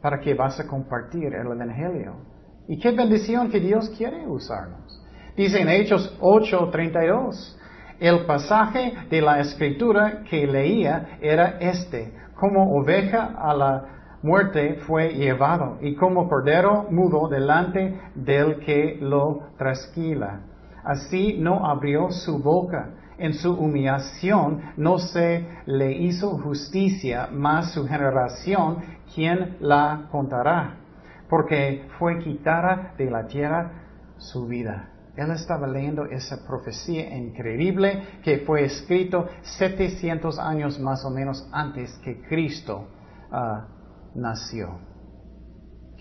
para 0.01 0.19
que 0.19 0.33
vas 0.33 0.59
a 0.59 0.67
compartir 0.67 1.33
el 1.33 1.47
Evangelio. 1.47 2.34
Y 2.67 2.79
qué 2.79 2.91
bendición 2.91 3.49
que 3.49 3.59
Dios 3.59 3.89
quiere 3.97 4.27
usarnos. 4.27 5.01
Dice 5.35 5.61
en 5.61 5.69
Hechos 5.69 6.17
8:32, 6.19 7.57
el 7.99 8.25
pasaje 8.25 8.93
de 9.09 9.21
la 9.21 9.39
escritura 9.39 10.23
que 10.29 10.47
leía 10.47 11.17
era 11.21 11.57
este, 11.59 12.13
como 12.35 12.75
oveja 12.75 13.35
a 13.37 13.53
la 13.53 13.85
muerte 14.21 14.79
fue 14.87 15.13
llevado 15.13 15.77
y 15.81 15.95
como 15.95 16.27
cordero 16.27 16.87
mudo 16.89 17.27
delante 17.27 17.99
del 18.15 18.59
que 18.59 18.97
lo 18.99 19.49
trasquila. 19.57 20.41
Así 20.83 21.37
no 21.39 21.65
abrió 21.65 22.11
su 22.11 22.39
boca. 22.39 22.89
En 23.17 23.33
su 23.33 23.53
humillación 23.53 24.61
no 24.75 24.97
se 24.97 25.47
le 25.65 25.93
hizo 25.93 26.37
justicia, 26.37 27.29
mas 27.31 27.71
su 27.71 27.87
generación, 27.87 28.79
¿quién 29.13 29.55
la 29.61 30.07
contará? 30.11 30.84
Porque 31.29 31.87
fue 31.97 32.19
quitada 32.19 32.93
de 32.97 33.09
la 33.09 33.27
tierra 33.27 33.71
su 34.17 34.47
vida. 34.47 34.89
Él 35.15 35.31
estaba 35.31 35.65
leyendo 35.65 36.05
esa 36.05 36.45
profecía 36.45 37.15
increíble 37.15 38.03
que 38.23 38.39
fue 38.39 38.65
escrito 38.65 39.27
700 39.57 40.37
años 40.39 40.79
más 40.79 41.05
o 41.05 41.09
menos 41.09 41.47
antes 41.51 41.97
que 42.03 42.21
Cristo 42.21 42.87
ah, 43.31 43.65
nació. 44.13 44.77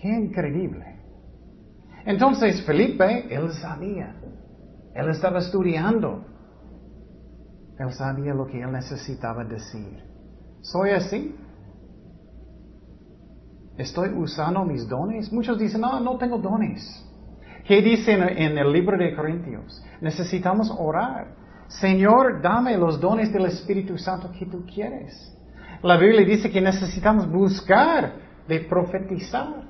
Qué 0.01 0.09
increíble. 0.09 0.99
Entonces 2.05 2.63
Felipe, 2.65 3.33
él 3.33 3.51
sabía, 3.53 4.15
él 4.93 5.09
estaba 5.09 5.39
estudiando. 5.39 6.25
Él 7.79 7.91
sabía 7.93 8.33
lo 8.33 8.47
que 8.47 8.61
él 8.61 8.71
necesitaba 8.71 9.43
decir. 9.43 10.03
¿Soy 10.61 10.91
así? 10.91 11.35
¿Estoy 13.77 14.09
usando 14.09 14.63
mis 14.63 14.87
dones? 14.87 15.31
Muchos 15.33 15.59
dicen, 15.59 15.81
no, 15.81 15.99
no 15.99 16.17
tengo 16.17 16.37
dones. 16.37 17.05
¿Qué 17.65 17.81
dice 17.81 18.13
en, 18.13 18.57
el 18.57 18.71
libro 18.71 18.97
de 18.97 19.15
Corintios? 19.15 19.83
Necesitamos 19.99 20.71
orar. 20.77 21.33
Señor, 21.67 22.41
dame 22.41 22.77
los 22.77 23.01
dones 23.01 23.33
del 23.33 23.47
Espíritu 23.47 23.97
Santo 23.97 24.31
que 24.37 24.45
tú 24.45 24.65
quieres. 24.65 25.35
La 25.81 25.97
Biblia 25.97 26.25
dice 26.25 26.51
que 26.51 26.61
necesitamos 26.61 27.29
buscar 27.29 28.13
de 28.47 28.59
profetizar. 28.61 29.63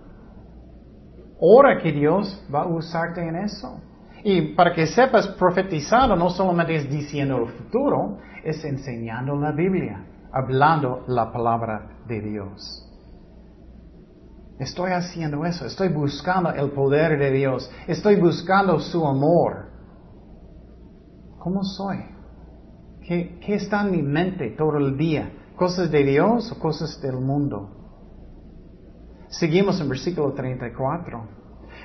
Ora 1.40 1.82
que 1.82 1.92
Dios 1.92 2.46
va 2.54 2.64
a 2.64 2.68
usarte 2.68 3.26
en 3.26 3.38
eso. 3.38 3.82
Y 4.24 4.56
para 4.56 4.74
que 4.74 4.88
sepas, 4.88 5.28
profetizando 5.30 6.16
no 6.16 6.30
solamente 6.30 6.76
es 6.76 6.90
diciendo 6.90 7.38
el 7.38 7.48
futuro, 7.48 8.20
es 8.44 8.64
enseñando 8.66 9.36
la 9.36 9.52
Biblia, 9.52 10.06
hablando 10.32 11.04
la 11.08 11.32
palabra 11.32 12.02
de 12.08 12.22
Dios. 12.22 12.85
Estoy 14.60 14.92
haciendo 14.92 15.46
eso, 15.46 15.66
estoy 15.66 15.90
buscando 15.90 16.50
el 16.52 16.72
poder 16.72 17.20
de 17.20 17.32
Dios, 17.32 17.70
estoy 17.88 18.16
buscando 18.16 18.80
su 18.80 19.06
amor. 19.06 19.70
¿Cómo 21.40 21.64
soy? 21.64 21.98
¿Qué, 23.06 23.38
qué 23.46 23.56
está 23.56 23.82
en 23.82 23.92
mi 23.92 24.02
mente 24.02 24.52
todo 24.52 24.78
el 24.78 24.98
día? 24.98 25.30
¿Cosas 25.58 25.92
de 25.92 26.04
Dios 26.04 26.52
o 26.52 26.60
cosas 26.60 27.02
del 27.02 27.18
mundo? 27.18 27.70
Seguimos 29.28 29.80
en 29.82 29.90
versículo 29.90 30.34
34. 30.34 31.28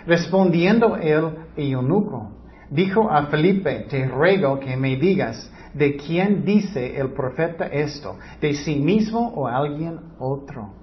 Respondiendo 0.06 0.96
el 0.96 1.36
eunuco, 1.56 2.30
dijo 2.70 3.10
a 3.10 3.26
Felipe, 3.26 3.86
te 3.90 4.06
ruego 4.06 4.60
que 4.60 4.76
me 4.76 4.96
digas, 4.96 5.50
¿de 5.74 5.96
quién 5.96 6.44
dice 6.44 6.96
el 6.98 7.12
profeta 7.12 7.66
esto? 7.66 8.16
¿De 8.40 8.54
sí 8.54 8.76
mismo 8.76 9.32
o 9.34 9.48
alguien 9.48 9.98
otro? 10.20 10.79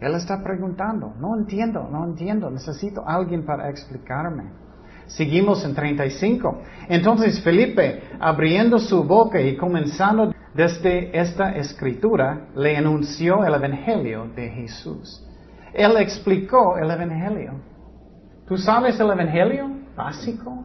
Él 0.00 0.14
está 0.14 0.42
preguntando, 0.42 1.14
no 1.20 1.36
entiendo, 1.36 1.86
no 1.90 2.04
entiendo, 2.04 2.50
necesito 2.50 3.06
alguien 3.06 3.44
para 3.44 3.68
explicarme. 3.68 4.44
Seguimos 5.06 5.64
en 5.64 5.74
35. 5.74 6.62
Entonces 6.88 7.42
Felipe, 7.42 8.02
abriendo 8.18 8.78
su 8.78 9.04
boca 9.04 9.40
y 9.40 9.56
comenzando 9.56 10.32
desde 10.54 11.18
esta 11.18 11.54
escritura, 11.56 12.48
le 12.56 12.76
anunció 12.76 13.44
el 13.44 13.54
Evangelio 13.54 14.28
de 14.34 14.48
Jesús. 14.48 15.22
Él 15.74 15.96
explicó 15.98 16.78
el 16.78 16.90
Evangelio. 16.90 17.54
¿Tú 18.46 18.56
sabes 18.56 18.98
el 19.00 19.10
Evangelio 19.10 19.68
básico? 19.94 20.64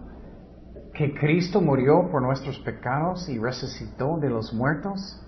Que 0.94 1.14
Cristo 1.14 1.60
murió 1.60 2.10
por 2.10 2.22
nuestros 2.22 2.58
pecados 2.60 3.28
y 3.28 3.38
resucitó 3.38 4.18
de 4.18 4.30
los 4.30 4.54
muertos 4.54 5.20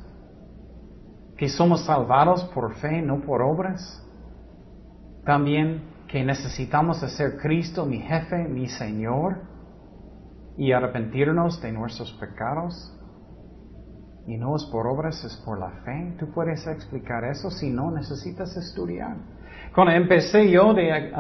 que 1.38 1.50
somos 1.50 1.86
salvados 1.86 2.44
por 2.46 2.74
fe, 2.76 3.02
no 3.02 3.22
por 3.22 3.42
obras. 3.42 4.04
También 5.24 5.84
que 6.08 6.24
necesitamos 6.24 7.04
hacer 7.04 7.38
Cristo 7.38 7.86
mi 7.86 8.00
jefe, 8.00 8.48
mi 8.48 8.68
Señor, 8.68 9.42
y 10.58 10.72
arrepentirnos 10.72 11.62
de 11.62 11.72
nuestros 11.72 12.12
pecados. 12.14 12.94
Y 14.26 14.38
no 14.38 14.56
es 14.56 14.66
por 14.66 14.88
obras, 14.88 15.24
es 15.24 15.36
por 15.46 15.60
la 15.60 15.70
fe. 15.86 16.16
Tú 16.20 16.32
puedes 16.34 16.66
explicar 16.68 17.24
eso, 17.24 17.52
si 17.52 17.70
no 17.70 17.92
necesitas 17.92 18.58
estudiar. 18.58 19.16
Cuando 19.74 19.94
empecé 19.94 20.50
yo 20.50 20.74
de, 20.74 21.14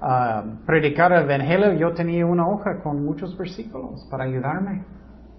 a 0.00 0.44
predicar 0.66 1.12
el 1.12 1.22
Evangelio, 1.22 1.72
yo 1.72 1.92
tenía 1.94 2.26
una 2.26 2.46
hoja 2.46 2.80
con 2.82 3.04
muchos 3.04 3.36
versículos 3.36 4.06
para 4.10 4.24
ayudarme. 4.24 4.84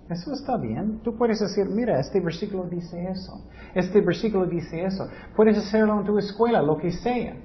Eso 0.09 0.33
está 0.33 0.57
bien. 0.57 1.01
Tú 1.03 1.15
puedes 1.15 1.39
decir, 1.39 1.69
mira, 1.69 1.99
este 1.99 2.19
versículo 2.19 2.63
dice 2.63 3.09
eso. 3.09 3.47
Este 3.75 4.01
versículo 4.01 4.47
dice 4.47 4.83
eso. 4.83 5.07
Puedes 5.35 5.57
hacerlo 5.57 5.99
en 5.99 6.05
tu 6.05 6.17
escuela, 6.17 6.63
lo 6.63 6.77
que 6.77 6.91
sea. 6.91 7.35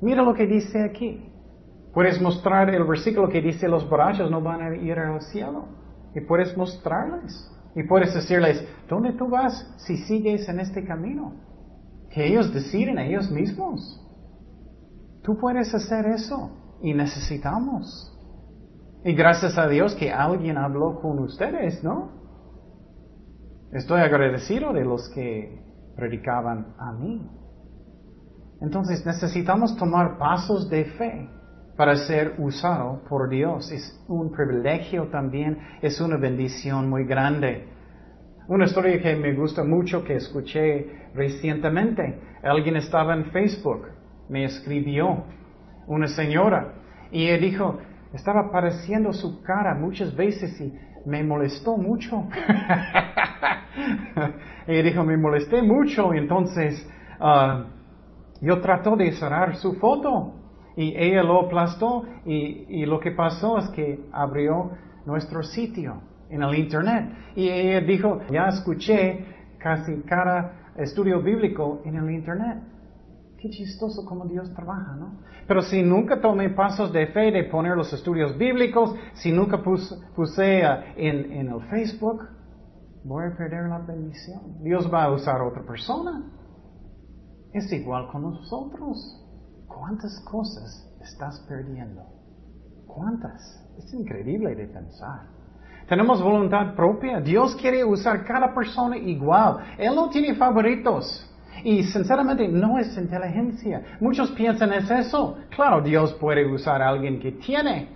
Mira 0.00 0.22
lo 0.22 0.34
que 0.34 0.46
dice 0.46 0.82
aquí. 0.82 1.32
Puedes 1.94 2.20
mostrar 2.20 2.74
el 2.74 2.84
versículo 2.84 3.28
que 3.28 3.40
dice 3.40 3.68
los 3.68 3.88
borrachos 3.88 4.30
no 4.30 4.40
van 4.40 4.62
a 4.62 4.74
ir 4.74 4.98
al 4.98 5.20
cielo. 5.22 5.68
Y 6.12 6.20
puedes 6.22 6.56
mostrarles. 6.56 7.48
Y 7.76 7.84
puedes 7.84 8.12
decirles, 8.12 8.66
¿dónde 8.88 9.12
tú 9.12 9.28
vas 9.28 9.72
si 9.78 9.96
sigues 9.98 10.48
en 10.48 10.58
este 10.58 10.84
camino? 10.84 11.34
Que 12.10 12.26
ellos 12.26 12.52
deciden 12.52 12.98
ellos 12.98 13.30
mismos. 13.30 14.00
Tú 15.22 15.38
puedes 15.38 15.72
hacer 15.72 16.06
eso. 16.06 16.50
Y 16.82 16.94
necesitamos. 16.94 18.11
Y 19.04 19.14
gracias 19.14 19.58
a 19.58 19.66
Dios 19.66 19.96
que 19.96 20.12
alguien 20.12 20.56
habló 20.56 21.00
con 21.00 21.18
ustedes, 21.18 21.82
¿no? 21.82 22.10
Estoy 23.72 24.00
agradecido 24.00 24.72
de 24.72 24.84
los 24.84 25.08
que 25.10 25.60
predicaban 25.96 26.74
a 26.78 26.92
mí. 26.92 27.28
Entonces 28.60 29.04
necesitamos 29.04 29.76
tomar 29.76 30.18
pasos 30.18 30.70
de 30.70 30.84
fe 30.84 31.28
para 31.76 31.96
ser 31.96 32.34
usado 32.38 33.02
por 33.08 33.28
Dios. 33.28 33.72
Es 33.72 34.04
un 34.06 34.30
privilegio 34.30 35.08
también, 35.08 35.58
es 35.80 36.00
una 36.00 36.16
bendición 36.16 36.88
muy 36.88 37.04
grande. 37.04 37.66
Una 38.46 38.66
historia 38.66 39.00
que 39.00 39.16
me 39.16 39.34
gusta 39.34 39.64
mucho 39.64 40.04
que 40.04 40.14
escuché 40.14 41.10
recientemente. 41.14 42.20
Alguien 42.44 42.76
estaba 42.76 43.14
en 43.14 43.32
Facebook, 43.32 43.88
me 44.28 44.44
escribió, 44.44 45.24
una 45.86 46.06
señora, 46.06 46.74
y 47.10 47.26
él 47.26 47.40
dijo, 47.40 47.78
estaba 48.12 48.40
apareciendo 48.40 49.12
su 49.12 49.42
cara 49.42 49.74
muchas 49.74 50.14
veces 50.14 50.60
y 50.60 50.72
me 51.06 51.22
molestó 51.22 51.76
mucho. 51.76 52.28
y 54.66 54.82
dijo, 54.82 55.04
me 55.04 55.16
molesté 55.16 55.62
mucho, 55.62 56.12
entonces 56.12 56.86
ah, 57.20 57.64
yo 58.40 58.60
trato 58.60 58.96
de 58.96 59.12
cerrar 59.12 59.56
su 59.56 59.74
foto. 59.74 60.34
Y 60.74 60.94
ella 60.96 61.22
lo 61.22 61.40
aplastó 61.40 62.04
y, 62.24 62.64
y 62.68 62.86
lo 62.86 62.98
que 62.98 63.10
pasó 63.10 63.58
es 63.58 63.68
que 63.70 64.06
abrió 64.10 64.70
nuestro 65.04 65.42
sitio 65.42 66.00
en 66.30 66.42
el 66.42 66.54
Internet. 66.54 67.10
Y 67.36 67.48
ella 67.48 67.80
dijo, 67.82 68.20
ya 68.30 68.48
escuché 68.48 69.26
casi 69.58 70.00
cada 70.02 70.70
estudio 70.76 71.20
bíblico 71.20 71.82
en 71.84 71.96
el 71.96 72.10
Internet. 72.10 72.58
Qué 73.42 73.50
chistoso 73.50 74.04
como 74.04 74.26
Dios 74.26 74.54
trabaja, 74.54 74.94
¿no? 74.94 75.18
Pero 75.48 75.62
si 75.62 75.82
nunca 75.82 76.20
tomé 76.20 76.50
pasos 76.50 76.92
de 76.92 77.08
fe 77.08 77.32
de 77.32 77.42
poner 77.42 77.76
los 77.76 77.92
estudios 77.92 78.38
bíblicos, 78.38 78.94
si 79.14 79.32
nunca 79.32 79.60
puse, 79.64 80.60
eh, 80.60 80.94
en, 80.96 81.48
el 81.48 81.60
Facebook, 81.62 82.22
voy 83.02 83.24
a 83.24 83.36
perder 83.36 83.68
la 83.68 83.80
bendición. 83.80 84.62
Dios 84.62 84.88
va 84.94 85.06
a 85.06 85.10
usar 85.10 85.40
a 85.40 85.44
otra 85.44 85.64
persona. 85.64 86.22
Es 87.52 87.72
igual 87.72 88.06
con 88.12 88.22
nosotros. 88.22 88.96
¿Cuántas 89.66 90.20
cosas 90.20 90.88
estás 91.02 91.40
perdiendo? 91.48 92.00
¿Cuántas? 92.86 93.42
Es 93.76 93.92
increíble 93.92 94.54
de 94.54 94.68
pensar. 94.68 95.26
Tenemos 95.88 96.22
voluntad 96.22 96.76
propia. 96.76 97.20
Dios 97.20 97.56
quiere 97.56 97.84
usar 97.84 98.24
cada 98.24 98.54
persona 98.54 98.96
igual. 98.96 99.74
Él 99.78 99.96
no 99.96 100.10
tiene 100.10 100.36
favoritos. 100.36 101.28
Y 101.64 101.84
sinceramente 101.84 102.48
no 102.48 102.78
es 102.78 102.96
inteligencia. 102.96 103.98
Muchos 104.00 104.30
piensan 104.32 104.72
es 104.72 104.90
eso. 104.90 105.36
Claro, 105.54 105.80
Dios 105.80 106.14
puede 106.14 106.46
usar 106.46 106.82
a 106.82 106.88
alguien 106.88 107.20
que 107.20 107.32
tiene. 107.32 107.88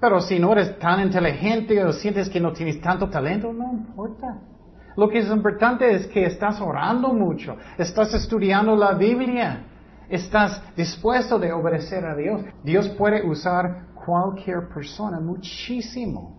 Pero 0.00 0.20
si 0.20 0.38
no 0.38 0.52
eres 0.52 0.78
tan 0.78 1.00
inteligente 1.00 1.84
o 1.84 1.92
sientes 1.92 2.28
que 2.28 2.40
no 2.40 2.52
tienes 2.52 2.80
tanto 2.80 3.08
talento, 3.08 3.52
no 3.52 3.72
importa. 3.72 4.40
Lo 4.96 5.08
que 5.08 5.18
es 5.18 5.30
importante 5.30 5.94
es 5.94 6.06
que 6.08 6.26
estás 6.26 6.60
orando 6.60 7.12
mucho, 7.12 7.56
estás 7.76 8.12
estudiando 8.14 8.74
la 8.74 8.94
Biblia, 8.94 9.64
estás 10.08 10.60
dispuesto 10.76 11.38
de 11.38 11.52
obedecer 11.52 12.04
a 12.04 12.16
Dios. 12.16 12.42
Dios 12.64 12.88
puede 12.90 13.24
usar 13.24 13.86
cualquier 14.04 14.68
persona 14.68 15.20
muchísimo. 15.20 16.38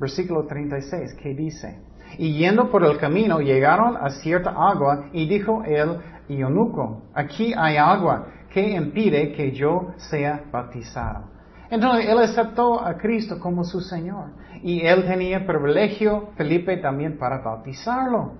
Versículo 0.00 0.46
36, 0.46 1.14
¿qué 1.20 1.34
dice? 1.34 1.82
Y 2.16 2.38
yendo 2.38 2.70
por 2.70 2.84
el 2.84 2.96
camino 2.98 3.40
llegaron 3.40 3.96
a 3.96 4.10
cierta 4.10 4.50
agua 4.50 5.06
y 5.12 5.28
dijo 5.28 5.62
el 5.64 5.98
eunuco, 6.28 7.02
aquí 7.14 7.52
hay 7.56 7.76
agua, 7.76 8.26
que 8.50 8.70
impide 8.70 9.32
que 9.32 9.52
yo 9.52 9.92
sea 9.96 10.44
bautizado? 10.50 11.30
Entonces 11.70 12.08
él 12.08 12.18
aceptó 12.18 12.82
a 12.82 12.96
Cristo 12.96 13.38
como 13.38 13.62
su 13.62 13.80
Señor 13.80 14.30
y 14.62 14.80
él 14.80 15.04
tenía 15.04 15.46
privilegio, 15.46 16.30
Felipe 16.36 16.78
también, 16.78 17.18
para 17.18 17.38
bautizarlo. 17.38 18.32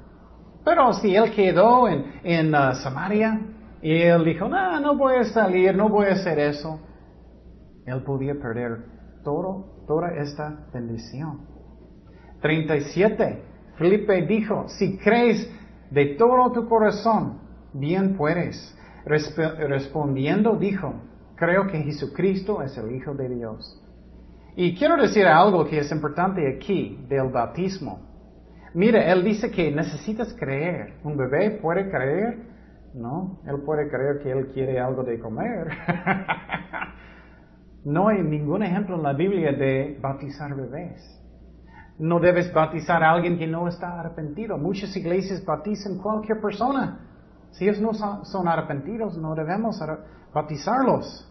Pero 0.65 0.93
si 0.95 1.15
él 1.15 1.31
quedó 1.33 1.89
en, 1.89 2.21
en 2.25 2.55
uh, 2.55 2.75
Samaria 2.75 3.41
y 3.83 4.03
él 4.03 4.25
dijo, 4.25 4.49
no, 4.49 4.81
no 4.81 4.97
voy 4.97 5.17
a 5.17 5.25
salir, 5.25 5.77
no 5.77 5.89
voy 5.89 6.07
a 6.07 6.13
hacer 6.13 6.39
eso, 6.39 6.81
él 7.87 8.03
podía 8.03 8.35
perder 8.35 8.85
todo, 9.23 9.85
toda 9.87 10.15
esta 10.15 10.67
bendición. 10.73 11.47
37. 12.41 13.48
Felipe 13.79 14.27
dijo, 14.27 14.69
si 14.69 14.99
crees 14.99 15.49
de 15.91 16.17
todo 16.17 16.51
tu 16.53 16.69
corazón, 16.69 17.39
bien 17.73 18.17
puedes. 18.17 18.77
respondiendo 19.05 20.57
dijo, 20.57 20.95
creo 21.37 21.69
que 21.69 21.79
Jesucristo 21.79 22.61
es 22.63 22.77
el 22.77 22.95
Hijo 22.95 23.15
de 23.15 23.29
Dios. 23.29 23.83
Y 24.57 24.77
quiero 24.77 24.97
decir 24.97 25.27
algo 25.27 25.65
que 25.65 25.79
es 25.79 25.93
importante 25.93 26.53
aquí 26.53 26.99
del 27.09 27.29
bautismo. 27.29 28.01
Mira, 28.75 29.11
él 29.13 29.25
dice 29.25 29.51
que 29.51 29.71
necesitas 29.71 30.35
creer. 30.35 30.95
¿Un 31.05 31.17
bebé 31.17 31.59
puede 31.63 31.89
creer? 31.89 32.37
No, 32.95 33.39
él 33.47 33.61
puede 33.65 33.89
creer 33.89 34.19
que 34.21 34.33
él 34.33 34.49
quiere 34.49 34.81
algo 34.81 35.05
de 35.05 35.21
comer. 35.21 35.69
no 37.85 38.09
hay 38.09 38.23
ningún 38.23 38.65
ejemplo 38.65 38.97
en 38.97 39.03
la 39.05 39.13
Biblia 39.13 39.53
de 39.53 39.97
bautizar 40.01 40.55
bebés. 40.55 41.18
No 41.99 42.21
debes 42.21 42.53
bautizar 42.53 43.03
a 43.03 43.11
alguien 43.11 43.39
que 43.39 43.47
no 43.47 43.67
está 43.67 43.99
arrepentido. 43.99 44.57
Muchas 44.57 44.97
iglesias 44.97 45.45
bautizan 45.45 45.99
cualquier 45.99 46.41
persona. 46.41 47.01
Si 47.51 47.65
ellos 47.65 47.81
no 47.81 47.93
son 48.25 48.47
arrepentidos, 48.47 49.17
no 49.17 49.35
debemos 49.35 49.83
bautizarlos. 50.33 51.25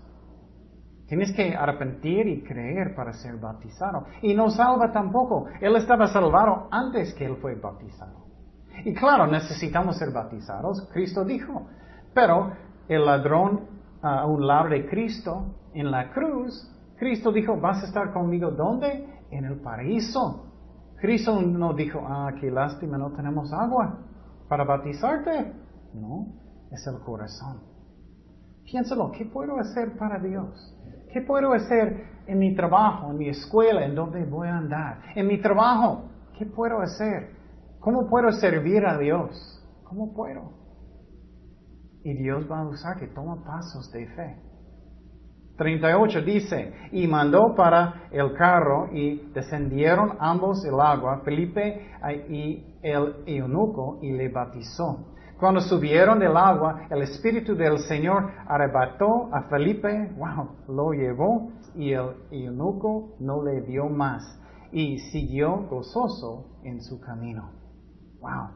Tienes 1.07 1.31
que 1.31 1.55
arrepentir 1.55 2.27
y 2.27 2.43
creer 2.43 2.93
para 2.93 3.13
ser 3.13 3.37
bautizado. 3.37 4.05
Y 4.21 4.33
no 4.33 4.49
salva 4.49 4.91
tampoco. 4.91 5.45
Él 5.61 5.75
estaba 5.77 6.07
salvado 6.07 6.67
antes 6.69 7.13
que 7.13 7.25
él 7.25 7.37
fue 7.37 7.55
bautizado. 7.55 8.25
Y 8.83 8.93
claro, 8.93 9.25
necesitamos 9.27 9.97
ser 9.97 10.11
bautizados, 10.11 10.87
Cristo 10.91 11.23
dijo. 11.23 11.67
Pero 12.13 12.51
el 12.89 13.05
ladrón 13.05 13.61
a 14.01 14.25
un 14.25 14.45
lado 14.45 14.69
de 14.69 14.85
Cristo 14.87 15.55
en 15.73 15.91
la 15.91 16.11
cruz, 16.11 16.69
Cristo 16.97 17.31
dijo, 17.31 17.59
vas 17.59 17.83
a 17.83 17.87
estar 17.87 18.11
conmigo 18.11 18.51
¿dónde? 18.51 19.07
En 19.31 19.45
el 19.45 19.59
paraíso. 19.61 20.46
Cristo 20.99 21.41
no 21.41 21.73
dijo, 21.73 22.01
ah, 22.07 22.33
qué 22.39 22.49
lástima, 22.49 22.97
no 22.97 23.11
tenemos 23.11 23.53
agua 23.53 23.99
para 24.49 24.63
bautizarte. 24.63 25.53
No, 25.93 26.27
es 26.71 26.85
el 26.87 26.99
corazón. 26.99 27.61
Piénsalo, 28.63 29.11
¿qué 29.11 29.25
puedo 29.25 29.59
hacer 29.59 29.97
para 29.97 30.19
Dios? 30.19 30.75
¿Qué 31.13 31.21
puedo 31.21 31.53
hacer 31.53 32.05
en 32.27 32.39
mi 32.39 32.55
trabajo, 32.55 33.11
en 33.11 33.17
mi 33.17 33.29
escuela, 33.29 33.85
en 33.85 33.95
donde 33.95 34.25
voy 34.25 34.47
a 34.47 34.57
andar? 34.57 35.01
En 35.15 35.27
mi 35.27 35.41
trabajo, 35.41 36.09
¿qué 36.37 36.45
puedo 36.45 36.81
hacer? 36.81 37.35
¿Cómo 37.79 38.09
puedo 38.09 38.31
servir 38.31 38.85
a 38.85 38.97
Dios? 38.97 39.63
¿Cómo 39.83 40.13
puedo? 40.13 40.51
Y 42.03 42.13
Dios 42.13 42.49
va 42.51 42.59
a 42.59 42.67
usar 42.67 42.99
que 42.99 43.07
toma 43.07 43.43
pasos 43.45 43.91
de 43.91 44.07
fe. 44.07 44.46
38 45.57 46.21
dice, 46.21 46.73
y 46.91 47.07
mandó 47.07 47.55
para 47.55 48.07
el 48.11 48.33
carro 48.33 48.89
y 48.93 49.31
descendieron 49.33 50.13
ambos 50.19 50.63
el 50.65 50.79
agua, 50.79 51.21
Felipe 51.25 51.91
y 52.29 52.63
el 52.83 53.15
eunuco, 53.25 53.99
y 54.01 54.11
le 54.11 54.29
bautizó. 54.29 55.13
Cuando 55.39 55.61
subieron 55.61 56.19
del 56.19 56.35
agua, 56.35 56.87
el 56.89 57.01
Espíritu 57.03 57.55
del 57.55 57.79
Señor 57.79 58.31
arrebató 58.47 59.29
a 59.31 59.43
Felipe, 59.43 60.11
wow, 60.17 60.49
lo 60.67 60.93
llevó 60.93 61.51
y 61.75 61.91
el 61.91 62.09
eunuco 62.31 63.15
no 63.19 63.43
le 63.43 63.61
vio 63.61 63.87
más 63.87 64.39
y 64.71 64.97
siguió 65.11 65.67
gozoso 65.69 66.59
en 66.63 66.81
su 66.81 66.99
camino. 66.99 67.51
Wow. 68.19 68.49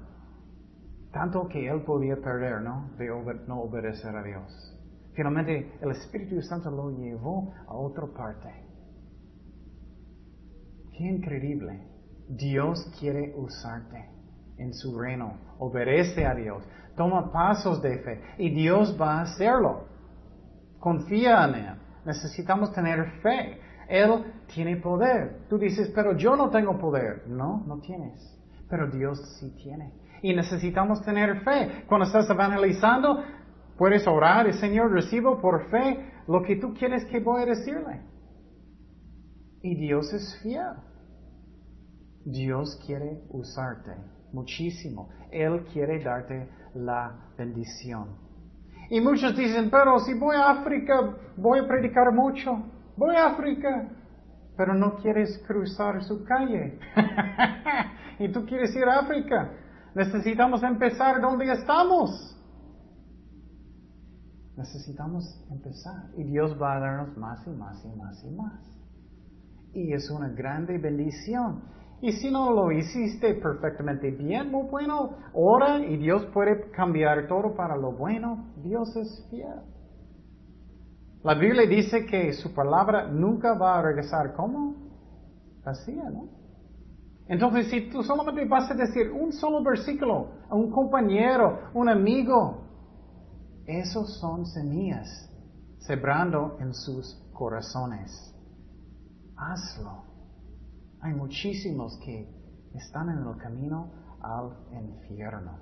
Tanto 1.12 1.48
que 1.48 1.68
él 1.68 1.84
podía 1.84 2.16
perder, 2.16 2.62
¿no? 2.62 2.90
De 2.98 3.08
no 3.48 3.62
obedecer 3.62 4.16
a 4.16 4.24
Dios. 4.24 4.81
Finalmente, 5.14 5.74
el 5.82 5.92
Espíritu 5.92 6.42
Santo 6.42 6.72
lo 6.72 6.92
llevó 6.92 7.54
a 7.68 7.74
otra 7.74 8.08
parte. 8.08 8.50
Qué 10.98 11.04
increíble. 11.04 11.88
Dios 12.30 12.90
quiere 13.00 13.34
usarte 13.36 14.10
en 14.58 14.74
su 14.74 14.98
reino. 14.98 15.34
Obedece 15.60 16.26
a 16.26 16.34
Dios. 16.34 16.64
Toma 16.96 17.32
pasos 17.32 17.82
de 17.82 17.98
fe. 18.00 18.22
Y 18.38 18.50
Dios 18.52 18.98
va 19.00 19.20
a 19.20 19.22
hacerlo. 19.24 19.86
Confía 20.80 21.46
en 21.46 21.56
Él. 21.56 21.76
Necesitamos 22.06 22.72
tener 22.74 23.06
fe. 23.22 23.60
Él 23.90 24.24
tiene 24.54 24.78
poder. 24.78 25.46
Tú 25.50 25.58
dices, 25.58 25.92
pero 25.94 26.16
yo 26.16 26.36
no 26.36 26.50
tengo 26.50 26.78
poder. 26.78 27.28
No, 27.28 27.64
no 27.68 27.80
tienes. 27.80 28.38
Pero 28.70 28.90
Dios 28.90 29.20
sí 29.40 29.54
tiene. 29.62 29.92
Y 30.22 30.34
necesitamos 30.34 31.02
tener 31.04 31.42
fe. 31.42 31.84
Cuando 31.88 32.06
estás 32.06 32.30
evangelizando, 32.30 33.24
puedes 33.82 34.06
orar 34.06 34.48
y 34.48 34.54
Señor, 34.54 34.92
recibo 34.92 35.42
por 35.42 35.68
fe 35.72 36.06
lo 36.28 36.44
que 36.44 36.56
tú 36.58 36.72
quieres 36.76 37.04
que 37.06 37.20
voy 37.20 37.42
a 37.42 37.46
decirle. 37.48 38.00
Y 39.64 39.74
Dios 39.74 40.14
es 40.14 40.40
fiel. 40.44 40.76
Dios 42.24 42.80
quiere 42.86 43.24
usarte 43.30 43.90
muchísimo. 44.34 45.10
Él 45.32 45.66
quiere 45.74 45.98
darte 46.04 46.48
la 46.76 47.32
bendición. 47.36 48.20
Y 48.92 49.02
muchos 49.02 49.36
dicen, 49.36 49.72
pero 49.72 49.98
si 49.98 50.14
voy 50.14 50.36
a 50.36 50.52
África, 50.52 51.18
voy 51.36 51.62
a 51.62 51.68
predicar 51.68 52.14
mucho. 52.14 52.62
Voy 52.96 53.16
a 53.16 53.30
África, 53.30 53.90
pero 54.56 54.76
no 54.76 54.98
quieres 54.98 55.44
cruzar 55.48 56.04
su 56.04 56.24
calle. 56.24 56.78
y 58.20 58.32
tú 58.32 58.46
quieres 58.46 58.76
ir 58.76 58.84
a 58.84 59.00
África. 59.00 59.50
Necesitamos 59.96 60.62
empezar 60.62 61.20
donde 61.20 61.52
estamos. 61.52 62.38
Necesitamos 64.58 65.24
empezar. 65.50 66.10
Y 66.18 66.24
Dios 66.24 66.58
va 66.62 66.76
a 66.76 66.80
darnos 66.80 67.18
más 67.18 67.46
y 67.48 67.52
más 67.52 67.84
y 67.86 67.98
más 67.98 68.24
y 68.24 68.32
más. 68.32 68.62
Y 69.74 69.94
es 69.94 70.10
una 70.10 70.30
grande 70.30 70.78
bendición. 70.78 71.64
Y 72.02 72.12
si 72.14 72.32
no 72.32 72.52
lo 72.52 72.72
hiciste 72.72 73.36
perfectamente 73.36 74.10
bien, 74.12 74.52
muy 74.52 74.68
bueno, 74.68 75.18
ora 75.34 75.80
y 75.80 75.98
Dios 75.98 76.26
puede 76.34 76.72
cambiar 76.72 77.28
todo 77.28 77.56
para 77.56 77.78
lo 77.78 77.92
bueno. 77.92 78.52
Dios 78.64 78.96
es 78.96 79.28
fiel. 79.30 79.62
La 81.24 81.36
Biblia 81.36 81.68
dice 81.68 82.06
que 82.08 82.34
su 82.34 82.54
palabra 82.54 83.08
nunca 83.08 83.54
va 83.54 83.78
a 83.78 83.82
regresar 83.84 84.34
como 84.34 84.76
vacía, 85.64 86.10
¿no? 86.10 86.42
Entonces, 87.28 87.68
si 87.68 87.90
tú 87.90 88.02
solamente 88.02 88.44
vas 88.46 88.70
a 88.72 88.74
decir 88.74 89.12
un 89.12 89.32
solo 89.32 89.64
versículo 89.64 90.32
a 90.50 90.56
un 90.56 90.72
compañero, 90.72 91.70
un 91.76 91.88
amigo, 91.88 92.71
esos 93.80 94.20
son 94.20 94.46
semillas 94.46 95.30
sembrando 95.80 96.58
en 96.60 96.74
sus 96.74 97.16
corazones. 97.34 98.36
Hazlo. 99.36 100.04
Hay 101.02 101.14
muchísimos 101.14 101.98
que 102.04 102.30
están 102.76 103.10
en 103.10 103.28
el 103.28 103.38
camino 103.38 103.92
al 104.22 104.52
infierno. 104.72 105.60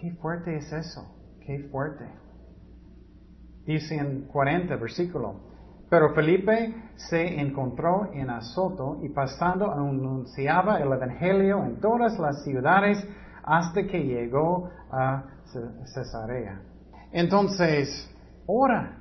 Qué 0.00 0.12
fuerte 0.14 0.56
es 0.56 0.72
eso, 0.72 1.36
qué 1.46 1.68
fuerte. 1.70 2.04
Dice 3.64 3.96
en 3.96 4.26
40 4.26 4.76
versículo, 4.76 5.40
pero 5.88 6.12
Felipe 6.14 6.74
se 6.96 7.40
encontró 7.40 8.12
en 8.12 8.30
Azoto 8.30 8.98
y 9.02 9.10
pasando 9.10 9.70
anunciaba 9.70 10.78
el 10.80 10.92
Evangelio 10.92 11.64
en 11.64 11.80
todas 11.80 12.18
las 12.18 12.42
ciudades 12.42 12.98
hasta 13.44 13.86
que 13.86 14.04
llegó 14.04 14.70
a 14.90 15.24
Cesarea. 15.94 16.73
Entonces, 17.14 18.14
ora. 18.46 19.00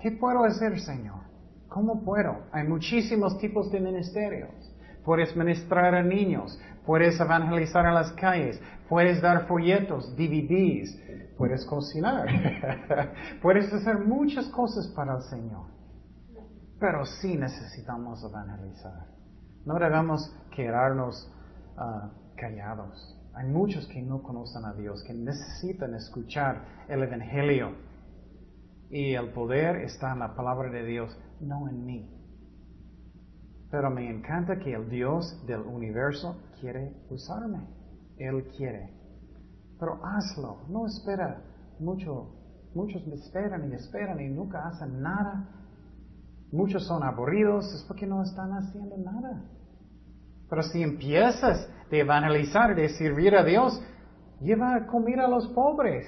¿Qué 0.00 0.12
puedo 0.12 0.44
hacer, 0.44 0.80
Señor? 0.80 1.20
¿Cómo 1.68 2.02
puedo? 2.02 2.46
Hay 2.52 2.66
muchísimos 2.66 3.38
tipos 3.38 3.70
de 3.70 3.80
ministerios 3.80 4.66
puedes 5.06 5.34
ministrar 5.36 5.94
a 5.94 6.02
niños, 6.02 6.60
puedes 6.84 7.18
evangelizar 7.20 7.86
en 7.86 7.94
las 7.94 8.12
calles, 8.14 8.60
puedes 8.88 9.22
dar 9.22 9.46
folletos, 9.46 10.14
DVDs, 10.16 11.00
puedes 11.38 11.64
cocinar, 11.64 12.26
puedes 13.40 13.72
hacer 13.72 14.00
muchas 14.00 14.48
cosas 14.48 14.88
para 14.88 15.14
el 15.14 15.22
Señor. 15.22 15.66
Pero 16.80 17.06
sí 17.06 17.36
necesitamos 17.36 18.22
evangelizar. 18.22 19.06
No 19.64 19.78
debemos 19.78 20.34
quedarnos 20.54 21.32
ah, 21.78 22.10
callados. 22.36 23.15
Hay 23.36 23.46
muchos 23.48 23.86
que 23.88 24.00
no 24.00 24.22
conocen 24.22 24.64
a 24.64 24.72
Dios, 24.72 25.04
que 25.04 25.12
necesitan 25.12 25.94
escuchar 25.94 26.64
el 26.88 27.02
Evangelio. 27.02 27.72
Y 28.88 29.12
el 29.12 29.30
poder 29.32 29.76
está 29.82 30.14
en 30.14 30.20
la 30.20 30.34
palabra 30.34 30.70
de 30.70 30.86
Dios, 30.86 31.14
no 31.40 31.68
en 31.68 31.84
mí. 31.84 32.10
Pero 33.70 33.90
me 33.90 34.08
encanta 34.08 34.58
que 34.58 34.72
el 34.72 34.88
Dios 34.88 35.44
del 35.46 35.60
universo 35.60 36.40
quiere 36.58 36.94
usarme. 37.10 37.60
Él 38.16 38.48
quiere. 38.56 38.90
Pero 39.78 40.00
hazlo. 40.02 40.62
No 40.70 40.86
espera 40.86 41.42
mucho. 41.78 42.32
Muchos 42.74 43.06
me 43.06 43.16
esperan 43.16 43.70
y 43.70 43.74
esperan 43.74 44.18
y 44.18 44.28
nunca 44.28 44.66
hacen 44.66 45.02
nada. 45.02 45.46
Muchos 46.52 46.86
son 46.86 47.02
aburridos, 47.02 47.66
es 47.74 47.84
porque 47.86 48.06
no 48.06 48.22
están 48.22 48.52
haciendo 48.52 48.96
nada. 48.96 49.44
Pero 50.48 50.62
si 50.62 50.82
empiezas 50.82 51.68
de 51.90 52.00
evangelizar, 52.00 52.74
de 52.74 52.88
servir 52.90 53.34
a 53.36 53.44
Dios, 53.44 53.82
lleva 54.40 54.86
comida 54.86 55.24
a 55.24 55.28
los 55.28 55.46
pobres 55.48 56.06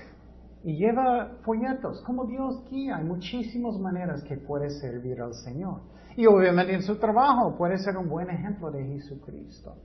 y 0.65 0.77
lleva 0.77 1.39
folletos. 1.45 2.03
Como 2.03 2.27
Dios 2.27 2.65
guía, 2.71 2.97
hay 2.97 3.05
muchísimas 3.05 3.79
maneras 3.79 4.23
que 4.25 4.37
puedes 4.37 4.81
servir 4.81 5.21
al 5.21 5.35
Señor. 5.35 5.81
Y 6.17 6.27
obviamente 6.27 6.75
en 6.75 6.83
su 6.83 6.97
trabajo 6.99 7.57
puede 7.57 7.79
ser 7.79 7.97
un 7.97 8.09
buen 8.09 8.29
ejemplo 8.29 8.71
de 8.71 8.85
Jesucristo. 8.85 9.77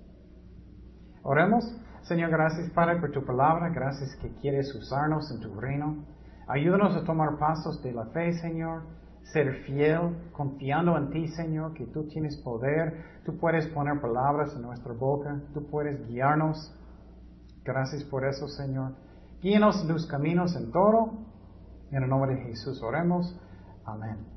Oremos. 1.21 1.63
Señor, 2.03 2.32
gracias 2.32 2.69
Padre 2.71 2.99
por 2.99 3.12
tu 3.12 3.23
palabra. 3.23 3.69
Gracias 3.69 4.15
que 4.17 4.29
quieres 4.41 4.73
usarnos 4.75 5.32
en 5.32 5.39
tu 5.39 5.53
reino. 5.60 6.03
Ayúdanos 6.47 6.95
a 6.95 7.06
tomar 7.06 7.38
pasos 7.38 7.82
de 7.82 7.93
la 7.93 8.06
fe, 8.08 8.34
Señor. 8.34 8.84
Ser 9.31 9.63
fiel, 9.65 10.31
confiando 10.31 10.97
en 10.97 11.09
ti, 11.09 11.27
Señor, 11.29 11.73
que 11.73 11.86
tú 11.88 12.07
tienes 12.07 12.38
poder, 12.38 13.21
tú 13.25 13.38
puedes 13.38 13.67
poner 13.67 13.99
palabras 14.01 14.53
en 14.55 14.62
nuestra 14.62 14.93
boca, 14.93 15.41
tú 15.53 15.65
puedes 15.67 16.07
guiarnos. 16.07 16.73
Gracias 17.63 18.03
por 18.03 18.25
eso, 18.25 18.47
Señor. 18.47 18.93
Guíenos 19.41 19.88
en 19.88 20.07
caminos 20.07 20.55
en 20.55 20.71
todo. 20.71 21.13
En 21.91 22.03
el 22.03 22.09
nombre 22.09 22.36
de 22.36 22.41
Jesús 22.41 22.81
oremos. 22.81 23.39
Amén. 23.86 24.33